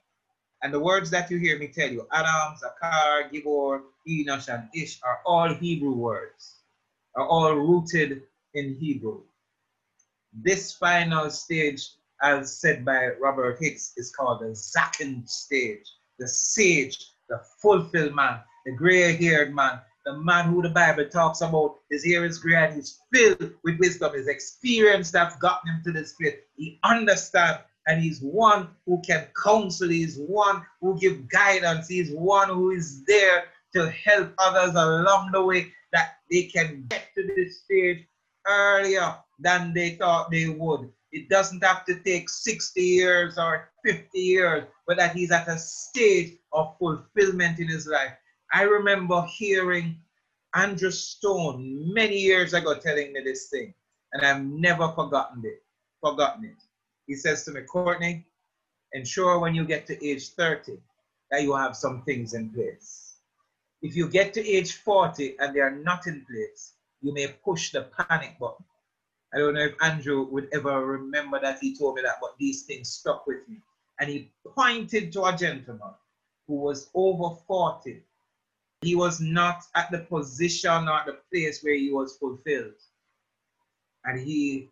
And 0.61 0.74
the 0.74 0.80
words 0.80 1.09
that 1.11 1.32
you 1.32 1.38
hear 1.38 1.57
me 1.57 1.67
tell 1.67 1.89
you, 1.89 2.05
Adam, 2.11 2.57
Zakar, 2.57 3.32
Gibor, 3.32 3.82
Enosh, 4.07 4.53
and 4.53 4.70
Ish, 4.76 4.99
are 5.03 5.20
all 5.26 5.53
Hebrew 5.53 5.93
words, 5.93 6.57
are 7.15 7.26
all 7.26 7.53
rooted 7.55 8.24
in 8.53 8.76
Hebrew. 8.76 9.22
This 10.34 10.74
final 10.74 11.30
stage, 11.30 11.91
as 12.22 12.59
said 12.59 12.84
by 12.84 13.09
Robert 13.20 13.57
Hicks, 13.59 13.93
is 13.97 14.13
called 14.13 14.41
the 14.41 14.47
Zaken 14.47 15.28
stage, 15.28 15.86
the 16.20 16.28
sage, 16.28 17.13
the 17.30 17.41
fulfilled 17.61 18.13
man, 18.13 18.39
the 18.65 18.74
gray 18.74 19.15
haired 19.15 19.55
man, 19.55 19.80
the 20.10 20.18
man 20.18 20.45
who 20.45 20.62
the 20.62 20.70
Bible 20.70 21.05
talks 21.05 21.41
about, 21.41 21.78
his 21.91 22.03
hair 22.03 22.26
is 22.26 22.43
and 22.43 22.76
he's 22.76 22.99
filled 23.14 23.51
with 23.64 23.80
wisdom, 23.80 24.14
his 24.14 24.28
experience 24.28 25.12
that's 25.12 25.36
gotten 25.38 25.70
him 25.70 25.82
to 25.86 25.91
this 25.91 26.14
place. 26.14 26.36
He 26.55 26.80
understands 26.84 27.60
and 27.88 28.01
he's 28.01 28.20
one 28.20 28.70
who 28.86 29.01
can 29.05 29.28
counsel, 29.41 29.89
he's 29.89 30.18
one 30.18 30.64
who 30.82 30.97
give 30.99 31.30
guidance, 31.30 31.88
he's 31.88 32.12
one 32.12 32.49
who 32.49 32.72
is 32.72 33.03
there 33.05 33.45
to 33.76 33.89
help 33.91 34.34
others 34.39 34.72
along 34.72 35.32
the 35.32 35.43
way 35.43 35.72
that 35.93 36.18
they 36.32 36.43
can 36.43 36.86
get 36.89 37.10
to 37.16 37.32
this 37.36 37.62
stage 37.62 38.05
earlier 38.47 39.16
than 39.39 39.74
they 39.74 39.91
thought 39.91 40.32
they 40.32 40.49
would. 40.49 40.89
It 41.12 41.30
doesn't 41.30 41.64
have 41.64 41.86
to 41.86 41.99
take 41.99 42.30
60 42.30 42.82
years 42.82 43.38
or 43.38 43.70
50 43.86 44.20
years, 44.20 44.64
but 44.88 44.97
that 44.97 45.16
he's 45.16 45.32
at 45.32 45.47
a 45.47 45.57
stage 45.57 46.38
of 46.51 46.76
fulfillment 46.80 47.60
in 47.60 47.68
his 47.68 47.88
life. 47.88 48.14
I 48.52 48.64
remember 48.64 49.24
hearing 49.24 50.00
Andrew 50.56 50.89
Stone 50.89 51.93
many 51.93 52.18
years 52.18 52.54
ago 52.54 52.74
telling 52.80 53.14
me 53.14 53.22
this 53.24 53.47
thing, 53.50 53.74
and 54.14 54.26
I've 54.26 54.43
never 54.43 54.89
forgotten 54.89 55.43
it. 55.45 55.62
Forgotten 56.02 56.45
it. 56.45 56.64
He 57.06 57.16
says 57.16 57.43
to 57.45 57.52
me, 57.52 57.62
Courtney, 57.62 58.26
ensure 58.93 59.38
when 59.39 59.54
you 59.54 59.66
get 59.66 59.86
to 59.88 60.06
age 60.06 60.30
30 60.30 60.78
that 61.30 61.43
you 61.43 61.56
have 61.56 61.76
some 61.76 62.02
things 62.04 62.34
in 62.34 62.50
place. 62.50 63.18
If 63.84 63.95
you 63.95 64.10
get 64.10 64.34
to 64.34 64.45
age 64.45 64.78
40 64.78 65.38
and 65.39 65.56
they 65.56 65.60
are 65.60 65.76
not 65.76 66.08
in 66.08 66.26
place, 66.26 66.74
you 67.02 67.14
may 67.14 67.28
push 67.28 67.72
the 67.72 67.84
panic 67.84 68.39
button. 68.39 68.66
I 69.34 69.38
don't 69.38 69.54
know 69.54 69.66
if 69.66 69.76
Andrew 69.82 70.24
would 70.24 70.50
ever 70.54 70.84
remember 70.84 71.39
that 71.39 71.60
he 71.62 71.78
told 71.78 71.95
me 71.95 72.02
that, 72.02 72.18
but 72.20 72.36
these 72.39 72.64
things 72.64 72.89
stuck 72.89 73.28
with 73.28 73.47
me. 73.47 73.58
And 74.00 74.10
he 74.10 74.32
pointed 74.56 75.12
to 75.14 75.26
a 75.26 75.36
gentleman 75.36 75.93
who 76.47 76.56
was 76.56 76.89
over 76.95 77.36
40 77.47 78.02
he 78.82 78.95
was 78.95 79.19
not 79.19 79.63
at 79.75 79.91
the 79.91 79.99
position 79.99 80.88
or 80.88 81.01
the 81.05 81.17
place 81.32 81.61
where 81.63 81.73
he 81.75 81.91
was 81.91 82.17
fulfilled. 82.17 82.80
And 84.05 84.19
he 84.19 84.69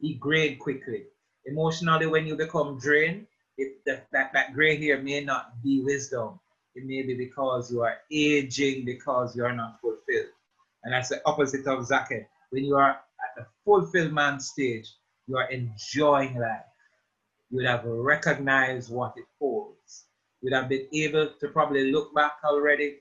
he 0.00 0.14
grayed 0.14 0.58
quickly. 0.58 1.04
Emotionally, 1.46 2.06
when 2.06 2.26
you 2.26 2.36
become 2.36 2.78
drained, 2.78 3.26
it, 3.56 3.76
that, 3.86 4.08
that, 4.12 4.32
that 4.32 4.52
gray 4.52 4.76
hair 4.76 5.00
may 5.00 5.22
not 5.22 5.62
be 5.62 5.82
wisdom. 5.82 6.40
It 6.74 6.84
may 6.84 7.02
be 7.02 7.14
because 7.14 7.70
you 7.70 7.82
are 7.82 7.98
aging 8.10 8.84
because 8.84 9.36
you 9.36 9.44
are 9.44 9.54
not 9.54 9.80
fulfilled. 9.80 10.32
And 10.82 10.92
that's 10.92 11.10
the 11.10 11.22
opposite 11.24 11.66
of 11.66 11.86
Zaken. 11.86 12.26
When 12.50 12.64
you 12.64 12.76
are 12.76 12.90
at 12.90 13.36
the 13.36 13.46
fulfillment 13.64 14.42
stage, 14.42 14.92
you 15.28 15.36
are 15.36 15.48
enjoying 15.50 16.36
life. 16.38 16.66
You 17.50 17.58
would 17.58 17.66
have 17.66 17.84
recognized 17.84 18.92
what 18.92 19.14
it 19.16 19.24
holds. 19.38 20.06
You 20.42 20.50
would 20.50 20.56
have 20.60 20.68
been 20.68 20.88
able 20.92 21.28
to 21.40 21.48
probably 21.48 21.92
look 21.92 22.12
back 22.14 22.32
already 22.44 22.96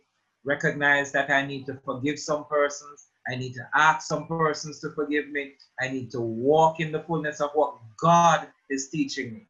recognize 0.46 1.12
that 1.12 1.30
I 1.30 1.46
need 1.46 1.66
to 1.68 1.80
forgive 1.86 2.20
some 2.20 2.46
persons. 2.46 3.08
I 3.28 3.36
need 3.36 3.54
to 3.54 3.68
ask 3.74 4.08
some 4.08 4.28
persons 4.28 4.80
to 4.82 4.92
forgive 4.92 5.30
me. 5.30 5.54
I 5.80 5.88
need 5.88 6.12
to 6.12 6.22
walk 6.22 6.80
in 6.80 6.92
the 6.92 7.02
fullness 7.02 7.40
of 7.40 7.52
what 7.54 7.76
God 7.98 8.48
is 8.70 8.90
teaching 8.90 9.34
me. 9.34 9.48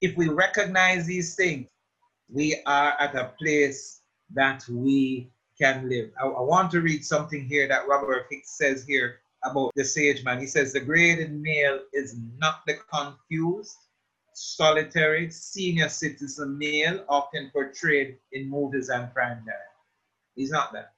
If 0.00 0.16
we 0.16 0.28
recognize 0.28 1.06
these 1.06 1.34
things, 1.34 1.66
we 2.30 2.60
are 2.66 2.94
at 3.00 3.16
a 3.16 3.32
place 3.38 4.02
that 4.34 4.62
we 4.68 5.30
can 5.60 5.88
live. 5.88 6.10
I, 6.20 6.26
I 6.26 6.40
want 6.40 6.70
to 6.72 6.80
read 6.80 7.04
something 7.04 7.44
here 7.46 7.66
that 7.66 7.88
Robert 7.88 8.26
Hicks 8.30 8.56
says 8.56 8.84
here 8.84 9.20
about 9.44 9.72
the 9.74 9.84
sage 9.84 10.24
man. 10.24 10.40
He 10.40 10.46
says, 10.46 10.72
The 10.72 10.80
graded 10.80 11.32
male 11.32 11.80
is 11.92 12.16
not 12.38 12.60
the 12.66 12.74
confused, 12.92 13.76
solitary, 14.34 15.30
senior 15.30 15.88
citizen 15.88 16.56
male 16.56 17.04
often 17.08 17.50
portrayed 17.52 18.18
in 18.32 18.48
movies 18.48 18.88
and 18.88 19.12
time. 19.14 19.44
He's 20.38 20.52
not 20.52 20.72
that. 20.72 20.92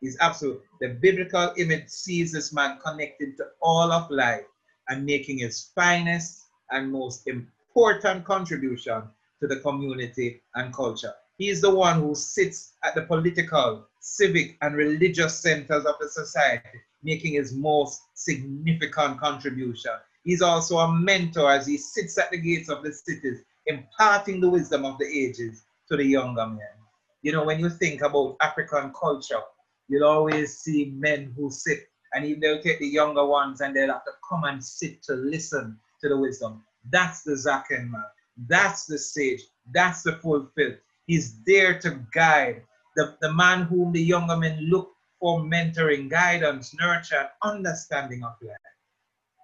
He's 0.00 0.16
absolute. 0.20 0.62
The 0.80 0.90
biblical 0.90 1.52
image 1.56 1.88
sees 1.88 2.30
this 2.30 2.52
man 2.52 2.78
connected 2.78 3.36
to 3.36 3.46
all 3.60 3.90
of 3.90 4.08
life 4.12 4.46
and 4.88 5.04
making 5.04 5.38
his 5.38 5.72
finest 5.74 6.44
and 6.70 6.92
most 6.92 7.26
important 7.26 8.24
contribution 8.24 9.02
to 9.40 9.48
the 9.48 9.58
community 9.58 10.40
and 10.54 10.72
culture. 10.72 11.12
He 11.36 11.48
is 11.48 11.60
the 11.62 11.74
one 11.74 12.00
who 12.00 12.14
sits 12.14 12.74
at 12.84 12.94
the 12.94 13.02
political, 13.02 13.88
civic, 13.98 14.56
and 14.62 14.76
religious 14.76 15.36
centers 15.40 15.84
of 15.84 15.96
the 15.98 16.08
society, 16.08 16.78
making 17.02 17.32
his 17.32 17.52
most 17.52 18.02
significant 18.14 19.18
contribution. 19.18 19.94
He's 20.22 20.42
also 20.42 20.78
a 20.78 20.92
mentor 20.92 21.50
as 21.50 21.66
he 21.66 21.76
sits 21.76 22.16
at 22.18 22.30
the 22.30 22.38
gates 22.38 22.68
of 22.68 22.84
the 22.84 22.92
cities, 22.92 23.42
imparting 23.66 24.40
the 24.40 24.48
wisdom 24.48 24.84
of 24.84 24.96
the 24.98 25.06
ages 25.06 25.64
to 25.88 25.96
the 25.96 26.04
younger 26.04 26.46
men 26.46 26.83
you 27.24 27.32
know, 27.32 27.42
when 27.42 27.58
you 27.58 27.70
think 27.70 28.02
about 28.02 28.36
African 28.42 28.92
culture, 28.92 29.40
you'll 29.88 30.04
always 30.06 30.58
see 30.58 30.92
men 30.94 31.32
who 31.34 31.50
sit 31.50 31.88
and 32.12 32.22
even 32.26 32.40
they'll 32.40 32.60
take 32.60 32.78
the 32.80 32.86
younger 32.86 33.24
ones 33.24 33.62
and 33.62 33.74
they'll 33.74 33.94
have 33.94 34.04
to 34.04 34.10
come 34.28 34.44
and 34.44 34.62
sit 34.62 35.02
to 35.04 35.14
listen 35.14 35.78
to 36.02 36.10
the 36.10 36.18
wisdom. 36.18 36.62
That's 36.90 37.22
the 37.22 37.32
Zaken 37.32 37.90
man. 37.90 38.04
That's 38.46 38.84
the 38.84 38.98
sage. 38.98 39.40
That's 39.72 40.02
the 40.02 40.16
fulfilled. 40.16 40.76
He's 41.06 41.42
there 41.46 41.78
to 41.78 41.98
guide 42.12 42.62
the, 42.94 43.16
the 43.22 43.32
man 43.32 43.62
whom 43.62 43.92
the 43.92 44.02
younger 44.02 44.36
men 44.36 44.60
look 44.68 44.92
for 45.18 45.40
mentoring, 45.40 46.10
guidance, 46.10 46.74
nurture, 46.78 47.30
and 47.42 47.56
understanding 47.56 48.22
of 48.22 48.34
life. 48.42 48.56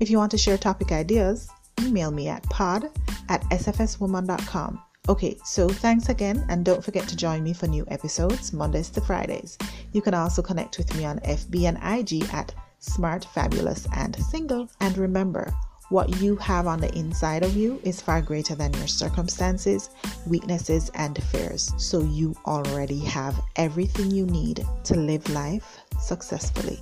If 0.00 0.10
you 0.10 0.18
want 0.18 0.32
to 0.32 0.38
share 0.38 0.58
topic 0.58 0.90
ideas, 0.90 1.48
email 1.80 2.10
me 2.10 2.28
at 2.28 2.42
pod 2.44 2.90
at 3.28 3.42
sfswoman.com. 3.50 4.82
Okay, 5.10 5.36
so 5.42 5.68
thanks 5.68 6.08
again, 6.08 6.46
and 6.48 6.64
don't 6.64 6.84
forget 6.84 7.08
to 7.08 7.16
join 7.16 7.42
me 7.42 7.52
for 7.52 7.66
new 7.66 7.84
episodes 7.88 8.52
Mondays 8.52 8.90
to 8.90 9.00
Fridays. 9.00 9.58
You 9.92 10.02
can 10.02 10.14
also 10.14 10.40
connect 10.40 10.78
with 10.78 10.96
me 10.96 11.04
on 11.04 11.18
FB 11.24 11.64
and 11.64 11.78
IG 11.82 12.32
at 12.32 12.54
Smart, 12.78 13.24
Fabulous, 13.24 13.88
and 13.96 14.14
Single. 14.26 14.70
And 14.78 14.96
remember, 14.96 15.52
what 15.88 16.20
you 16.20 16.36
have 16.36 16.68
on 16.68 16.80
the 16.80 16.96
inside 16.96 17.42
of 17.42 17.56
you 17.56 17.80
is 17.82 18.00
far 18.00 18.22
greater 18.22 18.54
than 18.54 18.72
your 18.74 18.86
circumstances, 18.86 19.90
weaknesses, 20.28 20.92
and 20.94 21.20
fears. 21.24 21.72
So 21.76 22.02
you 22.02 22.36
already 22.46 23.00
have 23.00 23.34
everything 23.56 24.12
you 24.12 24.26
need 24.26 24.64
to 24.84 24.94
live 24.94 25.28
life 25.30 25.80
successfully. 25.98 26.78